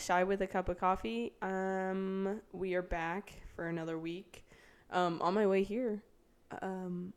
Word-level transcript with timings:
Shy 0.00 0.24
with 0.24 0.42
a 0.42 0.46
cup 0.46 0.68
of 0.68 0.78
coffee. 0.78 1.32
Um, 1.42 2.40
we 2.52 2.74
are 2.74 2.82
back 2.82 3.32
for 3.54 3.68
another 3.68 3.98
week. 3.98 4.44
Um, 4.90 5.20
on 5.22 5.34
my 5.34 5.46
way 5.46 5.62
here, 5.62 6.02
um, 6.62 7.12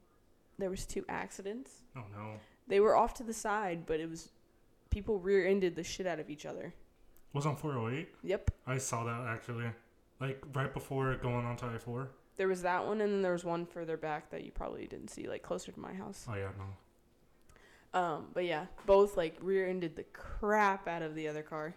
there 0.57 0.69
was 0.69 0.85
two 0.85 1.05
accidents. 1.09 1.83
Oh 1.95 2.03
no. 2.15 2.33
They 2.67 2.79
were 2.79 2.95
off 2.95 3.13
to 3.15 3.23
the 3.23 3.33
side, 3.33 3.85
but 3.85 3.99
it 3.99 4.09
was 4.09 4.29
people 4.89 5.19
rear-ended 5.19 5.75
the 5.75 5.83
shit 5.83 6.07
out 6.07 6.19
of 6.19 6.29
each 6.29 6.45
other. 6.45 6.73
Was 7.33 7.45
on 7.45 7.55
408. 7.55 8.09
Yep, 8.23 8.51
I 8.65 8.77
saw 8.77 9.03
that 9.03 9.27
actually. 9.27 9.65
Like 10.19 10.43
right 10.53 10.73
before 10.73 11.15
going 11.15 11.45
on 11.45 11.55
to 11.57 11.65
I 11.67 11.77
four. 11.77 12.09
there 12.37 12.47
was 12.47 12.61
that 12.63 12.85
one, 12.85 13.01
and 13.01 13.13
then 13.13 13.21
there 13.21 13.31
was 13.33 13.45
one 13.45 13.65
further 13.65 13.97
back 13.97 14.31
that 14.31 14.43
you 14.43 14.51
probably 14.51 14.87
didn't 14.87 15.09
see, 15.09 15.27
like 15.27 15.43
closer 15.43 15.71
to 15.71 15.79
my 15.79 15.93
house. 15.93 16.25
Oh 16.29 16.35
yeah, 16.35 16.49
no. 16.57 17.99
Um, 17.99 18.27
but 18.33 18.45
yeah, 18.45 18.65
both 18.85 19.15
like 19.17 19.37
rear-ended 19.41 19.95
the 19.95 20.03
crap 20.13 20.87
out 20.87 21.01
of 21.01 21.15
the 21.15 21.27
other 21.27 21.41
car. 21.41 21.75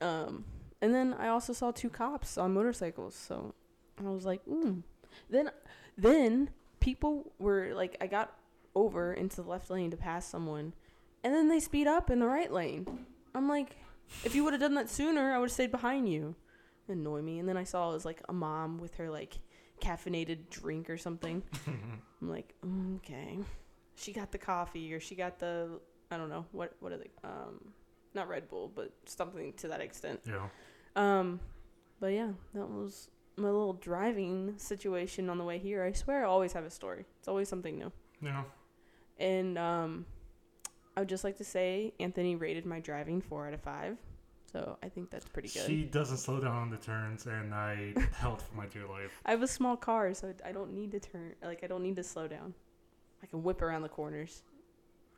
Um, 0.00 0.44
and 0.80 0.94
then 0.94 1.14
I 1.18 1.28
also 1.28 1.52
saw 1.52 1.70
two 1.70 1.90
cops 1.90 2.38
on 2.38 2.54
motorcycles, 2.54 3.14
so 3.14 3.54
I 3.98 4.08
was 4.08 4.24
like, 4.24 4.44
mm. 4.46 4.82
Then, 5.28 5.50
then 5.98 6.50
people 6.80 7.32
were 7.38 7.72
like, 7.74 7.96
I 8.00 8.06
got 8.06 8.34
over 8.74 9.12
into 9.12 9.36
the 9.36 9.48
left 9.48 9.70
lane 9.70 9.90
to 9.90 9.96
pass 9.96 10.26
someone, 10.26 10.72
and 11.22 11.34
then 11.34 11.48
they 11.48 11.60
speed 11.60 11.86
up 11.86 12.10
in 12.10 12.20
the 12.20 12.26
right 12.26 12.50
lane. 12.50 12.86
I'm 13.34 13.48
like, 13.48 13.76
if 14.24 14.34
you 14.34 14.44
would 14.44 14.54
have 14.54 14.62
done 14.62 14.74
that 14.74 14.88
sooner, 14.88 15.32
I 15.32 15.38
would 15.38 15.50
have 15.50 15.54
stayed 15.54 15.70
behind 15.70 16.08
you. 16.08 16.34
Annoy 16.88 17.22
me. 17.22 17.38
And 17.38 17.48
then 17.48 17.56
I 17.56 17.62
saw 17.62 17.90
it 17.90 17.94
was 17.94 18.04
like 18.04 18.22
a 18.28 18.32
mom 18.32 18.78
with 18.78 18.96
her 18.96 19.08
like 19.08 19.38
caffeinated 19.80 20.50
drink 20.50 20.90
or 20.90 20.96
something. 20.96 21.42
I'm 21.66 22.28
like, 22.28 22.54
"Mm, 22.66 22.96
okay 22.96 23.38
she 24.00 24.12
got 24.12 24.32
the 24.32 24.38
coffee 24.38 24.92
or 24.94 25.00
she 25.00 25.14
got 25.14 25.38
the 25.38 25.68
I 26.10 26.16
don't 26.16 26.30
know 26.30 26.46
what 26.52 26.74
what 26.80 26.92
are 26.92 26.98
they 26.98 27.10
um 27.22 27.60
not 28.14 28.28
Red 28.28 28.48
Bull 28.48 28.70
but 28.74 28.92
something 29.06 29.52
to 29.54 29.68
that 29.68 29.80
extent. 29.80 30.20
Yeah. 30.26 30.48
Um 30.96 31.40
but 32.00 32.08
yeah, 32.08 32.32
that 32.54 32.68
was 32.68 33.08
my 33.36 33.48
little 33.48 33.74
driving 33.74 34.54
situation 34.56 35.30
on 35.30 35.38
the 35.38 35.44
way 35.44 35.58
here. 35.58 35.82
I 35.82 35.92
swear 35.92 36.24
I 36.24 36.28
always 36.28 36.52
have 36.52 36.64
a 36.64 36.70
story. 36.70 37.06
It's 37.18 37.28
always 37.28 37.48
something 37.48 37.78
new. 37.78 37.92
Yeah. 38.22 38.44
And 39.18 39.58
um 39.58 40.06
I 40.96 41.00
would 41.00 41.08
just 41.08 41.24
like 41.24 41.36
to 41.38 41.44
say 41.44 41.94
Anthony 42.00 42.36
rated 42.36 42.66
my 42.66 42.80
driving 42.80 43.20
4 43.20 43.48
out 43.48 43.54
of 43.54 43.60
5. 43.60 43.96
So 44.52 44.76
I 44.82 44.88
think 44.88 45.10
that's 45.10 45.26
pretty 45.26 45.48
good. 45.48 45.66
She 45.66 45.84
doesn't 45.84 46.16
slow 46.16 46.40
down 46.40 46.56
on 46.56 46.70
the 46.70 46.76
turns, 46.76 47.26
and 47.26 47.54
I 47.54 47.94
held 48.12 48.42
for 48.42 48.54
my 48.56 48.66
dear 48.66 48.86
life. 48.86 49.20
I 49.24 49.30
have 49.30 49.42
a 49.42 49.46
small 49.46 49.76
car, 49.76 50.12
so 50.12 50.34
I 50.44 50.50
don't 50.50 50.74
need 50.74 50.90
to 50.92 51.00
turn 51.00 51.34
like 51.42 51.62
I 51.62 51.68
don't 51.68 51.82
need 51.82 51.96
to 51.96 52.02
slow 52.02 52.26
down. 52.26 52.54
I 53.22 53.26
can 53.26 53.42
whip 53.42 53.62
around 53.62 53.82
the 53.82 53.88
corners. 53.88 54.42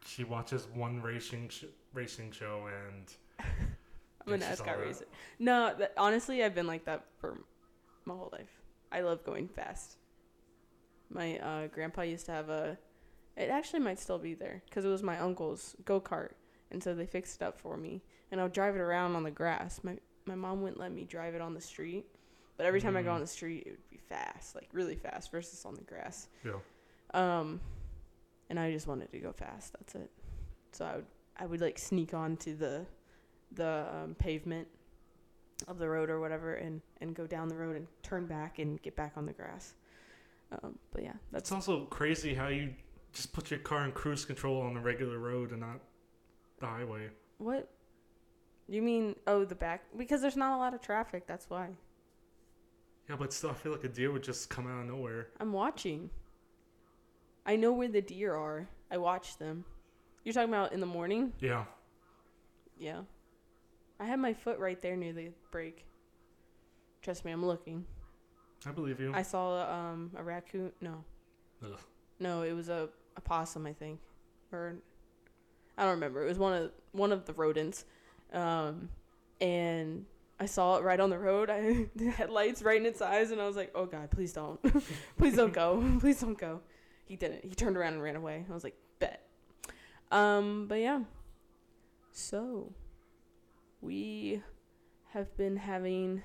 She 0.06 0.25
watches 0.25 0.67
one 0.75 1.00
racing 1.00 1.48
sh- 1.48 1.64
racing 1.92 2.33
show, 2.33 2.69
and 2.69 3.12
I'm 4.27 4.33
an 4.35 4.40
Yeah, 4.40 4.51
she's 4.51 4.61
all 4.61 4.67
NASCAR 4.67 4.80
racer. 4.86 5.05
No, 5.39 5.74
that, 5.79 5.92
honestly, 5.96 6.42
I've 6.42 6.55
been 6.55 6.67
like 6.67 6.85
that 6.86 7.05
for 7.18 7.39
my 8.05 8.14
whole 8.14 8.30
life. 8.33 8.61
I 8.90 9.01
love 9.01 9.24
going 9.24 9.48
fast. 9.48 9.96
My 11.11 11.39
uh, 11.39 11.67
grandpa 11.68 12.02
used 12.02 12.27
to 12.27 12.33
have 12.33 12.48
a. 12.48 12.77
It 13.36 13.48
actually 13.48 13.80
might 13.80 13.98
still 13.98 14.18
be 14.18 14.35
there 14.35 14.63
because 14.68 14.85
it 14.85 14.89
was 14.89 15.02
my 15.02 15.18
uncle's 15.18 15.74
go 15.85 16.01
kart, 16.01 16.33
and 16.70 16.83
so 16.83 16.95
they 16.95 17.07
fixed 17.07 17.40
it 17.40 17.45
up 17.45 17.58
for 17.61 17.77
me. 17.77 18.02
And 18.30 18.40
I 18.40 18.45
would 18.45 18.52
drive 18.52 18.74
it 18.74 18.80
around 18.80 19.14
on 19.17 19.23
the 19.23 19.30
grass. 19.30 19.80
My 19.83 19.96
my 20.27 20.34
mom 20.34 20.63
wouldn't 20.63 20.80
let 20.80 20.92
me 20.92 21.05
drive 21.05 21.34
it 21.34 21.40
on 21.40 21.55
the 21.55 21.61
street, 21.61 22.07
but 22.57 22.67
every 22.67 22.80
time 22.80 22.96
I 22.96 23.02
go 23.02 23.11
Mm. 23.11 23.14
on 23.14 23.20
the 23.20 23.27
street, 23.27 23.64
it 23.67 23.70
would 23.70 23.90
be 23.90 23.96
fast, 24.08 24.55
like 24.55 24.69
really 24.73 24.95
fast, 24.96 25.30
versus 25.30 25.64
on 25.64 25.74
the 25.74 25.83
grass. 25.84 26.29
yeah. 26.45 26.52
Um, 27.14 27.61
and 28.52 28.61
I 28.61 28.70
just 28.70 28.86
wanted 28.86 29.11
to 29.13 29.18
go 29.18 29.33
fast. 29.33 29.73
That's 29.73 29.95
it. 29.95 30.11
So 30.73 30.85
I 30.85 30.96
would 30.96 31.07
I 31.39 31.46
would 31.46 31.61
like 31.63 31.79
sneak 31.79 32.13
onto 32.13 32.55
the 32.55 32.85
the 33.52 33.86
um, 33.90 34.14
pavement 34.14 34.68
of 35.68 35.79
the 35.79 35.89
road 35.89 36.11
or 36.11 36.20
whatever, 36.20 36.57
and 36.57 36.83
and 37.01 37.14
go 37.14 37.27
down 37.27 37.48
the 37.48 37.57
road 37.57 37.77
and 37.77 37.86
turn 38.02 38.27
back 38.27 38.58
and 38.58 38.80
get 38.83 38.95
back 38.95 39.14
on 39.17 39.24
the 39.24 39.33
grass. 39.33 39.73
Um, 40.52 40.79
but 40.92 41.02
yeah, 41.02 41.14
that's 41.33 41.45
It's 41.51 41.52
also 41.52 41.86
crazy 41.86 42.35
how 42.35 42.48
you 42.48 42.74
just 43.14 43.33
put 43.33 43.51
your 43.51 43.61
car 43.61 43.86
in 43.86 43.92
cruise 43.92 44.27
control 44.27 44.61
on 44.61 44.74
the 44.74 44.80
regular 44.80 45.19
road 45.19 45.52
and 45.52 45.61
not 45.61 45.80
the 46.61 46.67
highway. 46.67 47.08
what 47.39 47.70
you 48.69 48.83
mean. 48.83 49.17
Oh, 49.27 49.46
the 49.46 49.55
back 49.55 49.83
because 49.96 50.20
there's 50.20 50.36
not 50.36 50.55
a 50.55 50.58
lot 50.58 50.74
of 50.74 50.83
traffic. 50.83 51.27
That's 51.27 51.48
why 51.48 51.70
Yeah, 53.08 53.17
but 53.19 53.33
still, 53.33 53.48
I 53.48 53.55
feel 53.55 53.73
like 53.73 53.84
a 53.84 53.89
deer 53.89 54.13
would 54.13 54.23
just 54.23 54.51
come 54.51 54.67
out 54.67 54.79
of 54.79 54.86
nowhere. 54.86 55.29
I'm 55.40 55.55
watching. 55.55 56.11
I 57.45 57.57
know 57.57 57.73
where 57.73 57.89
the 57.89 58.01
deer 58.01 58.35
are. 58.35 58.69
I 58.91 58.98
watch 58.98 59.39
them. 59.39 59.64
You're 60.25 60.33
talking 60.33 60.51
about 60.51 60.73
in 60.73 60.80
the 60.80 60.86
morning? 60.86 61.33
Yeah. 61.41 61.64
Yeah. 62.79 63.01
I 63.98 64.07
had 64.07 64.19
my 64.19 64.33
foot 64.35 64.58
right 64.58 64.80
there 64.80 64.97
near 64.97 65.13
the 65.13 65.30
brake. 65.51 65.85
Trust 67.02 67.25
me, 67.25 67.33
I'm 67.33 67.45
looking. 67.45 67.85
I 68.67 68.70
believe 68.70 69.01
you. 69.01 69.13
I 69.14 69.23
saw 69.23 69.63
um, 69.70 70.11
a 70.17 70.23
raccoon. 70.23 70.73
No, 70.81 71.05
Ugh. 71.64 71.79
no, 72.20 72.42
it 72.42 72.52
was 72.52 72.69
a, 72.69 72.89
a 73.17 73.20
possum, 73.20 73.67
I 73.67 73.73
think, 73.73 73.98
or 74.52 74.77
I 75.77 75.83
don't 75.83 75.92
remember. 75.92 76.25
It 76.25 76.29
was 76.29 76.39
one 76.39 76.52
of 76.55 76.70
one 76.92 77.11
of 77.13 77.25
the 77.25 77.33
rodents, 77.33 77.85
um, 78.33 78.89
and 79.41 80.05
I 80.39 80.47
saw 80.47 80.77
it 80.77 80.85
right 80.85 81.01
on 81.01 81.11
the 81.11 81.19
road. 81.19 81.51
I 81.51 81.89
the 81.97 82.11
headlights 82.11 82.63
right 82.63 82.81
in 82.81 82.86
its 82.86 83.02
eyes, 83.02 83.33
and 83.33 83.41
I 83.41 83.47
was 83.47 83.57
like, 83.57 83.73
"Oh 83.75 83.86
God, 83.86 84.11
please 84.11 84.33
don't, 84.33 84.61
please 85.19 85.35
don't 85.35 85.52
go, 85.52 85.83
please 86.01 86.20
don't 86.20 86.39
go." 86.39 86.61
He 87.12 87.17
didn't. 87.17 87.45
He 87.45 87.55
turned 87.55 87.77
around 87.77 87.92
and 87.92 88.02
ran 88.02 88.17
away. 88.17 88.46
I 88.48 88.55
was 88.55 88.64
like, 88.64 88.74
"Bet." 88.98 89.28
Um, 90.11 90.64
but 90.67 90.77
yeah. 90.77 91.02
So, 92.11 92.73
we 93.83 94.42
have 95.11 95.36
been 95.36 95.58
having 95.58 96.22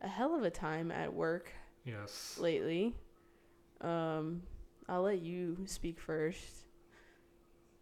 a 0.00 0.08
hell 0.08 0.34
of 0.34 0.42
a 0.42 0.48
time 0.48 0.90
at 0.90 1.12
work 1.12 1.52
Yes. 1.84 2.38
lately. 2.40 2.94
Um, 3.82 4.44
I'll 4.88 5.02
let 5.02 5.20
you 5.20 5.58
speak 5.66 6.00
first 6.00 6.68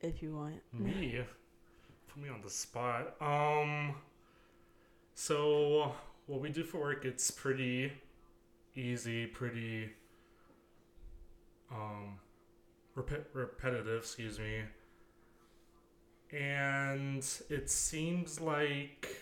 if 0.01 0.21
you 0.21 0.35
want. 0.35 0.63
Me? 0.73 1.21
Put 2.09 2.21
me 2.25 2.29
on 2.29 2.41
the 2.43 2.51
spot. 2.51 3.15
Um. 3.21 3.95
So, 5.15 5.95
what 6.27 6.41
we 6.41 6.49
do 6.51 6.65
for 6.65 6.81
work, 6.81 7.05
it's 7.05 7.31
pretty 7.31 7.93
easy, 8.75 9.27
pretty 9.27 9.91
um, 11.71 12.19
rep- 12.95 13.31
repetitive. 13.33 14.03
Excuse 14.03 14.39
me. 14.39 14.63
And 16.33 17.25
it 17.51 17.69
seems 17.69 18.41
like 18.41 19.17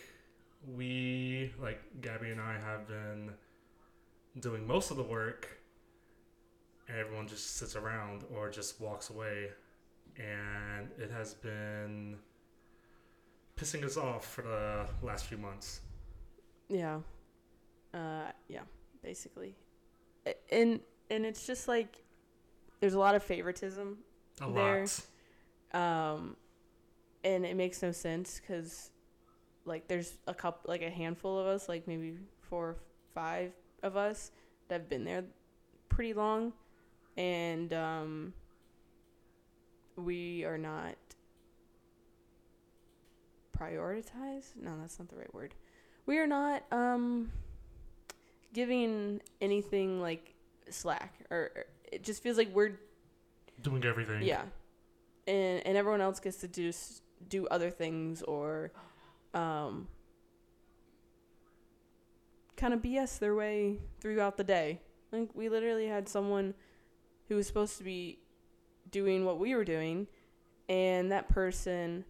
we, 0.77 1.53
like 1.61 1.83
Gabby 2.01 2.31
and 2.31 2.41
I, 2.41 2.59
have 2.59 2.87
been 2.87 3.33
doing 4.39 4.67
most 4.67 4.91
of 4.93 4.97
the 4.97 5.03
work, 5.03 5.49
and 6.89 6.97
everyone 6.99 7.27
just 7.27 7.57
sits 7.57 7.75
around 7.75 8.25
or 8.33 8.49
just 8.49 8.81
walks 8.81 9.11
away 9.11 9.51
and 10.21 10.91
it 10.99 11.11
has 11.11 11.35
been 11.35 12.17
pissing 13.57 13.85
us 13.85 13.97
off 13.97 14.27
for 14.27 14.43
the 14.43 14.87
last 15.07 15.27
few 15.27 15.39
months. 15.39 15.81
Yeah. 16.69 17.01
Uh, 17.93 18.31
yeah, 18.49 18.63
basically. 19.03 19.55
And 20.51 20.81
and 21.11 21.25
it's 21.27 21.47
just 21.47 21.69
like 21.69 22.05
there's 22.81 22.95
a 22.95 22.99
lot 22.99 23.15
of 23.15 23.23
favoritism 23.23 23.99
A 24.41 24.51
There- 24.51 24.87
lot. 25.73 25.79
um 25.79 26.37
and 27.23 27.45
it 27.45 27.55
makes 27.57 27.83
no 27.83 27.93
sense 27.93 28.41
cuz 28.41 28.91
like 29.67 29.87
there's 29.89 30.17
a 30.27 30.35
couple 30.35 30.69
like 30.71 30.83
a 30.83 30.91
handful 30.91 31.39
of 31.39 31.47
us 31.47 31.69
like 31.69 31.87
maybe 31.87 32.17
four 32.41 32.71
or 32.71 32.77
five 33.15 33.53
of 33.83 33.97
us 33.97 34.31
that 34.69 34.81
have 34.81 34.89
been 34.89 35.05
there 35.05 35.25
pretty 35.89 36.15
long. 36.15 36.53
And 37.17 37.73
um 37.73 38.33
we 39.97 40.45
are 40.45 40.57
not 40.59 40.97
prioritized. 43.57 44.57
No 44.57 44.79
that's 44.81 44.99
not 44.99 45.09
the 45.09 45.17
right 45.17 45.33
word. 45.35 45.55
We 46.07 46.19
are 46.19 46.27
not 46.27 46.65
um 46.73 47.31
giving 48.53 49.21
anything 49.41 50.01
like 50.01 50.35
slack 50.71 51.15
or 51.31 51.51
it 51.93 52.03
just 52.05 52.23
feels 52.23 52.37
like 52.37 52.55
we're 52.55 52.79
Doing 53.63 53.85
everything. 53.85 54.23
yeah, 54.23 54.43
and 55.27 55.65
and 55.67 55.77
everyone 55.77 56.01
else 56.01 56.19
gets 56.21 56.39
to 56.39 56.49
do 56.49 56.73
do 57.29 57.47
other 57.49 57.71
things 57.71 58.23
or, 58.23 58.73
um, 59.35 59.87
kind 62.57 62.73
of 62.75 62.81
BS 62.81 63.19
their 63.19 63.35
way 63.35 63.79
throughout 64.01 64.37
the 64.37 64.45
day. 64.45 64.81
Like 65.13 65.29
we 65.35 65.49
literally 65.49 65.87
had 65.87 66.09
someone 66.09 66.55
who 67.29 67.37
was 67.37 67.47
supposed 67.47 67.79
to 67.79 67.85
be 67.85 68.21
doing 68.91 69.25
what 69.25 69.39
we 69.39 69.55
were 69.55 69.65
doing, 69.65 70.07
and 70.69 71.11
that 71.13 71.29
person 71.29 72.05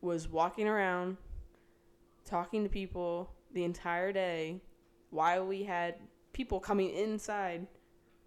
was 0.00 0.28
walking 0.28 0.66
around 0.68 1.16
talking 2.24 2.62
to 2.62 2.68
people 2.68 3.30
the 3.52 3.64
entire 3.64 4.12
day 4.12 4.60
while 5.10 5.46
we 5.46 5.62
had 5.64 5.94
people 6.32 6.58
coming 6.60 6.90
inside 6.90 7.66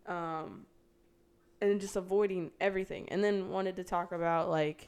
um, 0.08 0.66
and 1.62 1.80
just 1.82 1.96
avoiding 1.96 2.52
everything. 2.60 3.08
And 3.10 3.24
then 3.24 3.50
wanted 3.50 3.76
to 3.78 3.84
talk 3.84 4.12
about 4.12 4.50
like 4.50 4.88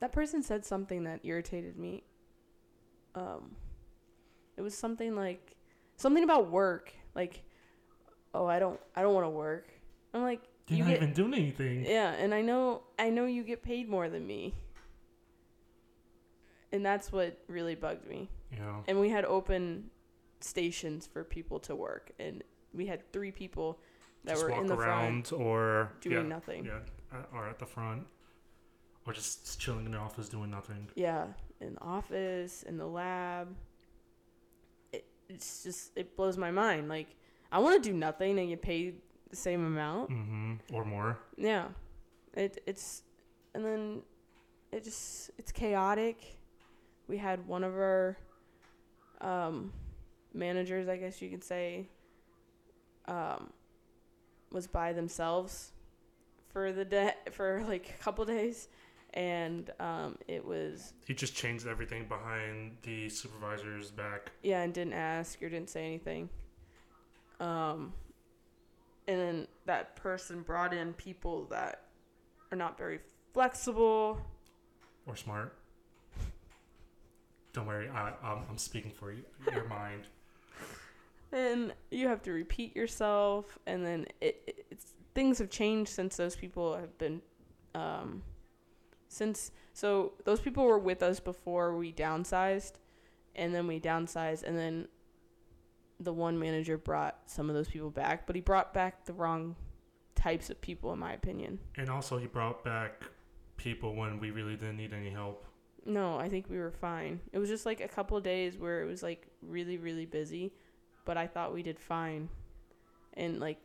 that 0.00 0.12
person 0.12 0.42
said 0.42 0.64
something 0.64 1.04
that 1.04 1.20
irritated 1.22 1.78
me. 1.78 2.02
Um, 3.14 3.54
it 4.56 4.62
was 4.62 4.76
something 4.76 5.14
like 5.14 5.56
something 5.96 6.24
about 6.24 6.50
work, 6.50 6.92
like, 7.14 7.42
oh, 8.34 8.46
I 8.46 8.58
don't, 8.58 8.80
I 8.96 9.02
don't 9.02 9.14
want 9.14 9.26
to 9.26 9.30
work. 9.30 9.68
I'm 10.12 10.22
like, 10.22 10.42
You're 10.68 10.78
you 10.78 10.84
not 10.84 10.90
get, 10.90 10.96
even 11.02 11.12
doing 11.12 11.34
anything. 11.34 11.84
yeah, 11.84 12.12
and 12.12 12.34
I 12.34 12.42
know, 12.42 12.82
I 12.98 13.10
know 13.10 13.26
you 13.26 13.44
get 13.44 13.62
paid 13.62 13.88
more 13.88 14.08
than 14.08 14.26
me, 14.26 14.54
and 16.72 16.84
that's 16.84 17.12
what 17.12 17.38
really 17.46 17.74
bugged 17.74 18.08
me. 18.08 18.28
Yeah. 18.50 18.80
And 18.88 18.98
we 18.98 19.08
had 19.08 19.24
open 19.24 19.90
stations 20.44 21.06
for 21.06 21.24
people 21.24 21.58
to 21.60 21.74
work, 21.74 22.12
and 22.18 22.42
we 22.74 22.86
had 22.86 23.10
three 23.12 23.30
people 23.30 23.78
that 24.24 24.32
just 24.32 24.44
were 24.44 24.50
walk 24.50 24.60
in 24.60 24.66
the 24.66 24.76
front 24.76 25.32
around 25.32 25.32
or 25.32 25.92
doing 26.00 26.16
yeah, 26.16 26.22
nothing. 26.22 26.64
Yeah, 26.64 27.22
or 27.32 27.48
at 27.48 27.58
the 27.58 27.66
front, 27.66 28.06
or 29.06 29.12
just 29.12 29.60
chilling 29.60 29.86
in 29.86 29.92
the 29.92 29.98
office 29.98 30.28
doing 30.28 30.50
nothing. 30.50 30.88
Yeah, 30.94 31.26
in 31.60 31.74
the 31.74 31.80
office, 31.82 32.62
in 32.62 32.76
the 32.76 32.86
lab. 32.86 33.54
It, 34.92 35.04
it's 35.28 35.62
just 35.62 35.92
it 35.96 36.16
blows 36.16 36.36
my 36.36 36.50
mind. 36.50 36.88
Like 36.88 37.16
I 37.50 37.58
want 37.58 37.82
to 37.82 37.90
do 37.90 37.96
nothing 37.96 38.38
and 38.38 38.48
get 38.48 38.62
paid 38.62 39.00
the 39.30 39.36
same 39.36 39.64
amount. 39.64 40.10
hmm 40.10 40.54
Or 40.72 40.84
more. 40.84 41.18
Yeah, 41.36 41.68
it 42.34 42.62
it's 42.66 43.02
and 43.54 43.64
then 43.64 44.02
it 44.70 44.84
just 44.84 45.30
it's 45.38 45.52
chaotic. 45.52 46.38
We 47.08 47.18
had 47.18 47.46
one 47.46 47.64
of 47.64 47.74
our 47.74 48.16
um, 49.20 49.72
managers, 50.34 50.88
I 50.88 50.96
guess 50.96 51.20
you 51.22 51.30
could 51.30 51.44
say, 51.44 51.88
um, 53.06 53.52
was 54.50 54.66
by 54.66 54.92
themselves 54.92 55.72
for 56.52 56.72
the 56.72 56.84
day 56.84 57.12
for 57.32 57.62
like 57.66 57.94
a 57.98 58.02
couple 58.02 58.24
days, 58.24 58.68
and 59.14 59.70
um, 59.80 60.16
it 60.28 60.44
was 60.44 60.92
He 61.06 61.14
just 61.14 61.34
changed 61.34 61.66
everything 61.66 62.06
behind 62.08 62.76
the 62.82 63.08
supervisor's 63.08 63.90
back. 63.90 64.32
yeah, 64.42 64.62
and 64.62 64.72
didn't 64.72 64.94
ask 64.94 65.42
or 65.42 65.48
didn't 65.48 65.70
say 65.70 65.84
anything. 65.86 66.28
Um, 67.40 67.92
and 69.08 69.18
then 69.20 69.48
that 69.66 69.96
person 69.96 70.42
brought 70.42 70.72
in 70.72 70.92
people 70.94 71.46
that 71.50 71.86
are 72.52 72.56
not 72.56 72.78
very 72.78 73.00
flexible. 73.34 74.20
Or 75.06 75.16
smart. 75.16 75.56
Don't 77.52 77.66
worry, 77.66 77.88
I, 77.88 78.12
I'm, 78.22 78.44
I'm 78.48 78.58
speaking 78.58 78.92
for 78.92 79.12
you, 79.12 79.24
your 79.52 79.64
mind. 79.68 80.02
And 81.32 81.72
you 81.90 82.08
have 82.08 82.22
to 82.22 82.32
repeat 82.32 82.76
yourself 82.76 83.58
and 83.66 83.84
then 83.84 84.06
it, 84.20 84.42
it- 84.46 84.66
it's 84.70 84.94
things 85.14 85.38
have 85.38 85.50
changed 85.50 85.90
since 85.90 86.16
those 86.16 86.34
people 86.36 86.74
have 86.76 86.96
been 86.98 87.20
um 87.74 88.22
since 89.08 89.50
so 89.74 90.12
those 90.24 90.40
people 90.40 90.64
were 90.64 90.78
with 90.78 91.02
us 91.02 91.20
before 91.20 91.76
we 91.76 91.92
downsized 91.92 92.72
and 93.34 93.54
then 93.54 93.66
we 93.66 93.78
downsized 93.80 94.42
and 94.42 94.56
then 94.56 94.88
the 96.00 96.12
one 96.12 96.38
manager 96.38 96.76
brought 96.78 97.18
some 97.26 97.48
of 97.50 97.54
those 97.54 97.68
people 97.68 97.90
back 97.90 98.26
but 98.26 98.34
he 98.34 98.40
brought 98.42 98.72
back 98.74 99.04
the 99.04 99.12
wrong 99.12 99.54
types 100.14 100.50
of 100.50 100.60
people 100.60 100.92
in 100.92 100.98
my 100.98 101.12
opinion 101.12 101.58
And 101.76 101.88
also, 101.90 102.18
he 102.18 102.26
brought 102.26 102.64
back 102.64 103.02
people 103.56 103.94
when 103.94 104.18
we 104.18 104.30
really 104.30 104.56
didn't 104.56 104.76
need 104.76 104.92
any 104.92 105.10
help. 105.10 105.44
No, 105.84 106.16
I 106.18 106.28
think 106.28 106.48
we 106.48 106.58
were 106.58 106.70
fine. 106.70 107.20
It 107.32 107.38
was 107.38 107.48
just 107.48 107.66
like 107.66 107.80
a 107.80 107.88
couple 107.88 108.16
of 108.16 108.22
days 108.22 108.56
where 108.56 108.82
it 108.82 108.86
was 108.86 109.02
like 109.02 109.26
really, 109.42 109.78
really 109.78 110.06
busy, 110.06 110.52
but 111.04 111.16
I 111.16 111.26
thought 111.26 111.52
we 111.54 111.62
did 111.62 111.78
fine. 111.78 112.28
And 113.14 113.40
like 113.40 113.58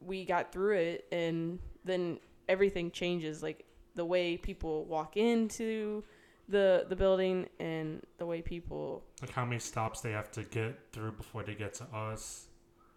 we 0.00 0.24
got 0.24 0.52
through 0.52 0.76
it, 0.76 1.06
and 1.10 1.58
then 1.84 2.18
everything 2.48 2.90
changes. 2.90 3.42
Like 3.42 3.64
the 3.94 4.04
way 4.04 4.36
people 4.36 4.84
walk 4.84 5.16
into 5.16 6.04
the 6.48 6.86
the 6.88 6.96
building 6.96 7.46
and 7.60 8.02
the 8.16 8.24
way 8.24 8.40
people 8.40 9.04
Like 9.20 9.30
how 9.30 9.44
many 9.44 9.58
stops 9.58 10.00
they 10.00 10.12
have 10.12 10.30
to 10.32 10.44
get 10.44 10.78
through 10.92 11.12
before 11.12 11.42
they 11.42 11.54
get 11.54 11.74
to 11.74 11.84
us. 11.94 12.46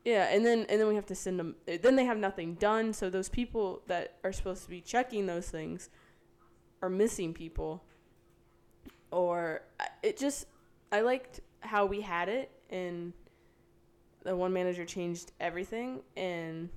yeah 0.06 0.34
and 0.34 0.46
then 0.46 0.60
and 0.70 0.80
then 0.80 0.88
we 0.88 0.96
have 0.96 1.06
to 1.08 1.16
send 1.16 1.38
them 1.38 1.56
then 1.66 1.96
they 1.98 2.06
have 2.06 2.18
nothing 2.18 2.56
done 2.56 2.94
so 2.94 3.10
those 3.10 3.28
people 3.28 3.82
that 3.88 4.16
are 4.24 4.32
supposed 4.32 4.64
to 4.64 4.70
be 4.70 4.80
checking 4.80 5.26
those 5.26 5.50
things 5.50 5.90
are 6.82 6.90
missing 6.90 7.34
people 7.34 7.84
or 9.12 9.62
it 10.02 10.18
just 10.18 10.46
i 10.94 11.02
liked 11.02 11.42
how 11.62 11.86
we 11.86 12.02
had 12.02 12.28
it 12.30 12.52
and 12.70 13.14
the 14.24 14.36
one 14.36 14.52
manager 14.54 14.86
changed 14.86 15.32
everything 15.40 16.02
and 16.18 16.70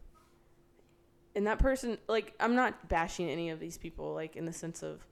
and 1.35 1.47
that 1.47 1.59
person 1.59 1.99
like 2.09 2.35
i'm 2.41 2.55
not 2.55 2.89
bashing 2.89 3.29
any 3.29 3.51
of 3.51 3.59
these 3.61 3.77
people 3.77 4.15
like 4.15 4.37
in 4.37 4.45
the 4.45 4.53
sense 4.53 4.83
of 4.83 5.05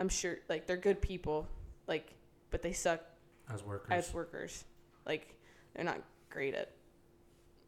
i'm 0.00 0.08
sure 0.08 0.36
like 0.48 0.66
they're 0.66 0.76
good 0.76 1.00
people 1.00 1.46
like 1.86 2.14
but 2.50 2.62
they 2.62 2.72
suck 2.72 3.00
As 3.52 3.62
workers. 3.64 3.90
as 3.90 4.12
workers. 4.14 4.64
Like 5.06 5.34
they're 5.74 5.84
not 5.84 6.00
great 6.30 6.54
at 6.54 6.70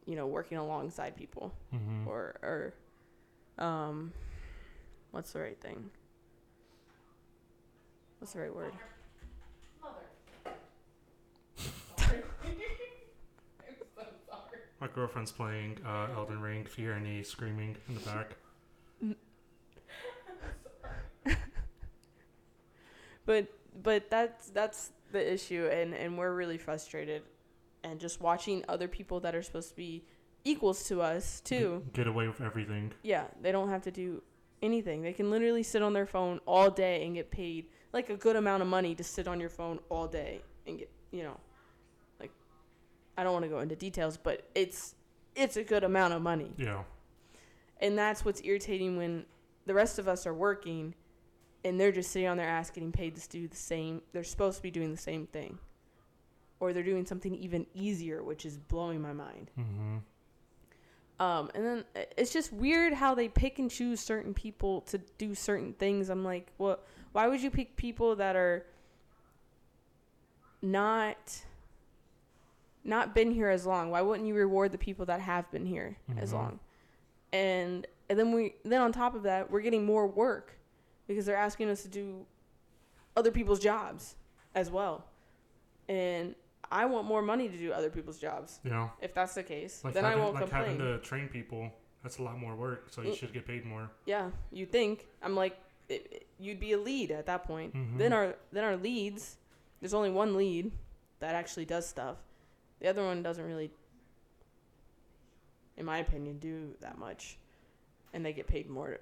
you 0.05 0.15
know 0.15 0.27
working 0.27 0.57
alongside 0.59 1.15
people 1.17 1.51
hmm 1.71 2.07
or 2.07 2.35
or 3.57 3.63
um 3.65 4.13
what's 5.11 5.31
the 5.31 5.39
right 5.39 5.59
thing? 5.59 5.89
What's 8.19 8.33
the 8.33 8.39
right 8.41 8.55
word? 8.55 8.73
My 14.85 14.91
girlfriend's 14.93 15.31
playing 15.31 15.79
uh, 15.83 16.09
Elden 16.15 16.39
Ring. 16.39 16.61
If 16.63 16.77
you 16.77 16.85
hear 16.85 16.93
any 16.93 17.23
screaming 17.23 17.75
in 17.89 17.95
the 17.95 18.01
back, 18.01 18.35
But 23.25 23.47
but 23.81 24.11
that's 24.11 24.51
that's 24.51 24.91
the 25.11 25.33
issue 25.33 25.67
and 25.71 25.95
and 25.95 26.19
we're 26.19 26.35
really 26.35 26.59
frustrated 26.59 27.23
and 27.83 27.99
just 27.99 28.21
watching 28.21 28.63
other 28.69 28.87
people 28.87 29.19
that 29.21 29.33
are 29.33 29.41
supposed 29.41 29.69
to 29.69 29.75
be 29.75 30.03
equals 30.43 30.83
to 30.89 31.01
us 31.01 31.41
too. 31.41 31.83
Get 31.93 32.05
away 32.05 32.27
with 32.27 32.41
everything. 32.41 32.93
Yeah, 33.01 33.23
they 33.41 33.51
don't 33.51 33.69
have 33.69 33.81
to 33.85 33.91
do 33.91 34.21
anything. 34.61 35.01
They 35.01 35.13
can 35.13 35.31
literally 35.31 35.63
sit 35.63 35.81
on 35.81 35.93
their 35.93 36.05
phone 36.05 36.39
all 36.45 36.69
day 36.69 37.03
and 37.07 37.15
get 37.15 37.31
paid 37.31 37.69
like 37.91 38.11
a 38.11 38.17
good 38.17 38.35
amount 38.35 38.61
of 38.61 38.69
money 38.69 38.93
to 38.93 39.03
sit 39.03 39.27
on 39.27 39.39
your 39.39 39.49
phone 39.49 39.79
all 39.89 40.07
day 40.07 40.43
and 40.67 40.77
get, 40.77 40.91
you 41.09 41.23
know, 41.23 41.39
I 43.17 43.23
don't 43.23 43.33
want 43.33 43.43
to 43.43 43.49
go 43.49 43.59
into 43.59 43.75
details, 43.75 44.17
but 44.17 44.49
it's 44.55 44.95
it's 45.35 45.57
a 45.57 45.63
good 45.63 45.83
amount 45.83 46.13
of 46.13 46.21
money. 46.21 46.51
Yeah. 46.57 46.83
And 47.81 47.97
that's 47.97 48.23
what's 48.23 48.41
irritating 48.43 48.97
when 48.97 49.25
the 49.65 49.73
rest 49.73 49.99
of 49.99 50.07
us 50.07 50.25
are 50.25 50.33
working 50.33 50.95
and 51.65 51.79
they're 51.79 51.91
just 51.91 52.11
sitting 52.11 52.27
on 52.27 52.37
their 52.37 52.47
ass 52.47 52.69
getting 52.69 52.91
paid 52.91 53.15
to 53.15 53.29
do 53.29 53.47
the 53.47 53.55
same. 53.55 54.01
They're 54.13 54.23
supposed 54.23 54.57
to 54.57 54.63
be 54.63 54.71
doing 54.71 54.91
the 54.91 54.97
same 54.97 55.27
thing. 55.27 55.57
Or 56.59 56.71
they're 56.71 56.83
doing 56.83 57.05
something 57.05 57.35
even 57.35 57.65
easier, 57.73 58.23
which 58.23 58.45
is 58.45 58.57
blowing 58.57 59.01
my 59.01 59.11
mind. 59.11 59.51
hmm 59.55 59.97
Um, 61.19 61.49
and 61.53 61.65
then 61.65 61.83
it's 62.17 62.31
just 62.31 62.53
weird 62.53 62.93
how 62.93 63.13
they 63.13 63.27
pick 63.27 63.59
and 63.59 63.69
choose 63.69 63.99
certain 63.99 64.33
people 64.33 64.81
to 64.81 64.99
do 65.17 65.35
certain 65.35 65.73
things. 65.73 66.09
I'm 66.09 66.23
like, 66.23 66.51
well, 66.57 66.79
why 67.11 67.27
would 67.27 67.41
you 67.41 67.49
pick 67.51 67.75
people 67.75 68.15
that 68.17 68.35
are 68.35 68.65
not 70.61 71.17
not 72.85 73.13
been 73.13 73.31
here 73.31 73.49
as 73.49 73.65
long? 73.65 73.89
Why 73.91 74.01
wouldn't 74.01 74.27
you 74.27 74.35
reward 74.35 74.71
the 74.71 74.77
people 74.77 75.05
that 75.07 75.19
have 75.19 75.49
been 75.51 75.65
here 75.65 75.97
as 76.17 76.31
Mhm. 76.31 76.33
long? 76.33 76.59
And 77.33 77.87
and 78.07 78.19
then 78.19 78.31
we 78.31 78.55
then 78.63 78.81
on 78.81 78.91
top 78.91 79.15
of 79.15 79.23
that, 79.23 79.49
we're 79.51 79.61
getting 79.61 79.83
more 79.85 80.07
work 80.07 80.53
because 81.07 81.25
they're 81.25 81.35
asking 81.35 81.69
us 81.69 81.81
to 81.83 81.89
do 81.89 82.25
other 83.17 83.31
people's 83.31 83.59
jobs 83.59 84.15
as 84.53 84.69
well. 84.69 85.05
And 85.89 86.35
I 86.71 86.85
want 86.85 87.05
more 87.07 87.21
money 87.21 87.49
to 87.49 87.57
do 87.57 87.71
other 87.71 87.89
people's 87.89 88.19
jobs. 88.19 88.59
Yeah. 88.63 88.89
If 89.01 89.13
that's 89.13 89.33
the 89.35 89.43
case, 89.43 89.83
Like 89.83 89.93
then 89.93 90.03
having, 90.03 90.19
I 90.19 90.21
won't 90.23 90.35
like 90.35 90.43
complain. 90.43 90.61
Like 90.63 90.79
having 90.79 90.99
to 90.99 90.99
train 90.99 91.27
people. 91.29 91.71
That's 92.03 92.19
a 92.19 92.23
lot 92.23 92.37
more 92.37 92.55
work, 92.55 92.89
so 92.91 93.01
you 93.01 93.11
Mm. 93.11 93.15
should 93.17 93.33
get 93.33 93.47
paid 93.47 93.65
more. 93.65 93.89
Yeah, 94.05 94.29
you 94.51 94.67
think. 94.67 95.07
I'm 95.23 95.35
like, 95.35 95.57
it, 95.89 96.07
it- 96.11 96.27
you'd 96.39 96.59
be 96.59 96.73
a 96.73 96.77
lead 96.77 97.09
at 97.11 97.25
that 97.25 97.43
point. 97.45 97.73
Mhm. 97.73 97.97
Then 97.97 98.13
our 98.13 98.35
then 98.51 98.63
our 98.63 98.75
leads, 98.77 99.37
there's 99.79 99.93
only 99.95 100.11
one 100.11 100.35
lead 100.37 100.71
that 101.19 101.33
actually 101.33 101.65
does 101.65 101.87
stuff. 101.87 102.17
The 102.85 102.91
other 102.91 103.03
one 103.03 103.23
doesn't 103.23 103.43
really, 103.43 103.71
in 105.75 105.85
my 105.87 105.97
opinion, 105.97 106.37
do 106.37 106.75
that 106.81 106.99
much, 106.99 107.39
and 108.13 108.23
they 108.23 108.31
get 108.31 108.45
paid 108.45 108.69
more 108.69 108.99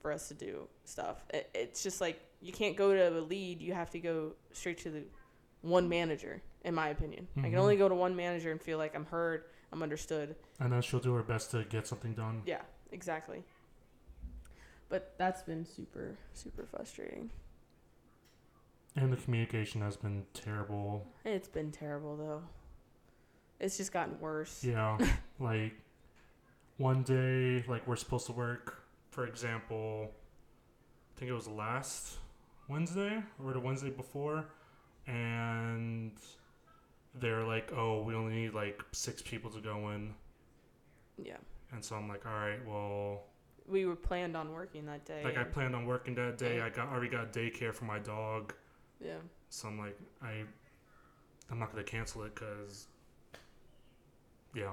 for 0.00 0.10
us 0.10 0.28
to 0.28 0.34
do 0.34 0.66
stuff. 0.86 1.22
It, 1.34 1.50
it's 1.54 1.82
just 1.82 2.00
like 2.00 2.18
you 2.40 2.50
can't 2.50 2.78
go 2.78 2.94
to 2.94 3.18
a 3.18 3.20
lead. 3.20 3.60
You 3.60 3.74
have 3.74 3.90
to 3.90 3.98
go 3.98 4.32
straight 4.54 4.78
to 4.78 4.90
the 4.90 5.02
one 5.60 5.86
manager. 5.86 6.40
In 6.64 6.74
my 6.74 6.88
opinion, 6.88 7.28
I 7.36 7.42
can 7.42 7.52
Mhm. 7.52 7.58
only 7.58 7.76
go 7.76 7.90
to 7.90 7.94
one 7.94 8.16
manager 8.16 8.50
and 8.52 8.58
feel 8.58 8.78
like 8.78 8.94
I'm 8.96 9.04
heard, 9.04 9.44
I'm 9.70 9.82
understood, 9.82 10.34
And 10.58 10.72
then 10.72 10.80
she'll 10.80 10.98
do 11.00 11.12
her 11.12 11.22
best 11.22 11.50
to 11.50 11.62
get 11.64 11.86
something 11.86 12.14
done. 12.14 12.42
yeah, 12.46 12.62
exactly. 12.90 13.44
But 14.88 15.12
that's 15.18 15.42
been 15.42 15.66
super, 15.66 16.16
super 16.32 16.64
frustrating. 16.64 17.30
And 18.96 19.12
the 19.12 19.18
communication 19.18 19.82
has 19.82 19.98
been 19.98 20.24
terrible. 20.32 21.06
It's 21.26 21.48
been 21.48 21.70
terrible 21.70 22.16
though. 22.16 22.42
It's 23.60 23.76
just 23.76 23.92
gotten 23.92 24.18
worse. 24.20 24.62
Yeah, 24.64 24.98
like 25.40 25.74
one 26.76 27.02
day, 27.02 27.64
like 27.68 27.86
we're 27.86 27.96
supposed 27.96 28.26
to 28.26 28.32
work. 28.32 28.82
For 29.10 29.26
example, 29.26 30.10
I 30.10 31.18
think 31.18 31.30
it 31.30 31.34
was 31.34 31.48
last 31.48 32.18
Wednesday 32.68 33.22
or 33.42 33.52
the 33.52 33.60
Wednesday 33.60 33.90
before, 33.90 34.44
and 35.06 36.12
they're 37.14 37.44
like, 37.44 37.72
"Oh, 37.74 38.02
we 38.02 38.14
only 38.14 38.34
need 38.34 38.54
like 38.54 38.82
six 38.92 39.22
people 39.22 39.50
to 39.50 39.60
go 39.60 39.90
in," 39.90 40.12
Yeah. 41.22 41.36
and 41.72 41.82
so 41.84 41.96
I'm 41.96 42.08
like, 42.08 42.26
"All 42.26 42.32
right, 42.34 42.64
well." 42.66 43.24
We 43.68 43.84
were 43.84 43.96
planned 43.96 44.36
on 44.36 44.52
working 44.52 44.86
that 44.86 45.04
day. 45.06 45.22
Like 45.24 45.36
I 45.38 45.42
planned 45.42 45.74
on 45.74 45.86
working 45.86 46.14
that 46.16 46.38
day. 46.38 46.60
I 46.60 46.68
got 46.68 46.86
already 46.88 47.08
got 47.08 47.32
daycare 47.32 47.74
for 47.74 47.84
my 47.84 47.98
dog, 47.98 48.54
yeah. 49.00 49.16
so 49.48 49.66
I'm 49.66 49.76
like, 49.76 49.98
I, 50.22 50.44
I'm 51.50 51.58
not 51.58 51.72
gonna 51.72 51.82
cancel 51.82 52.22
it 52.22 52.34
because, 52.36 52.86
yeah, 54.56 54.70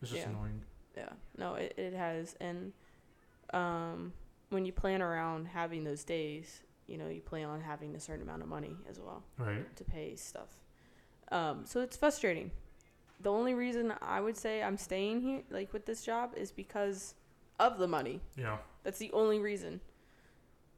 it's 0.00 0.10
just 0.10 0.22
Yeah. 0.22 0.30
annoying. 0.30 0.62
Yeah. 0.96 1.10
No, 1.36 1.54
it, 1.54 1.74
it 1.76 1.92
has. 1.92 2.36
And 2.40 2.72
um, 3.52 4.12
when 4.50 4.64
you 4.64 4.72
plan 4.72 5.02
around 5.02 5.46
having 5.46 5.84
those 5.84 6.04
days, 6.04 6.60
you 6.86 6.96
know, 6.98 7.08
you 7.08 7.20
plan 7.20 7.48
on 7.48 7.60
having 7.60 7.94
a 7.94 8.00
certain 8.00 8.22
amount 8.22 8.42
of 8.42 8.48
money 8.48 8.76
as 8.88 8.98
well 8.98 9.22
Right. 9.38 9.74
to 9.76 9.84
pay 9.84 10.16
stuff. 10.16 10.48
Um, 11.30 11.64
so 11.64 11.80
it's 11.80 11.96
frustrating. 11.96 12.50
The 13.20 13.30
only 13.30 13.54
reason 13.54 13.92
I 14.02 14.20
would 14.20 14.36
say 14.36 14.62
I'm 14.62 14.76
staying 14.76 15.20
here, 15.20 15.42
like 15.50 15.72
with 15.72 15.86
this 15.86 16.02
job, 16.02 16.32
is 16.36 16.50
because 16.50 17.14
of 17.58 17.78
the 17.78 17.86
money. 17.86 18.20
Yeah. 18.36 18.56
That's 18.82 18.98
the 18.98 19.12
only 19.12 19.38
reason. 19.38 19.80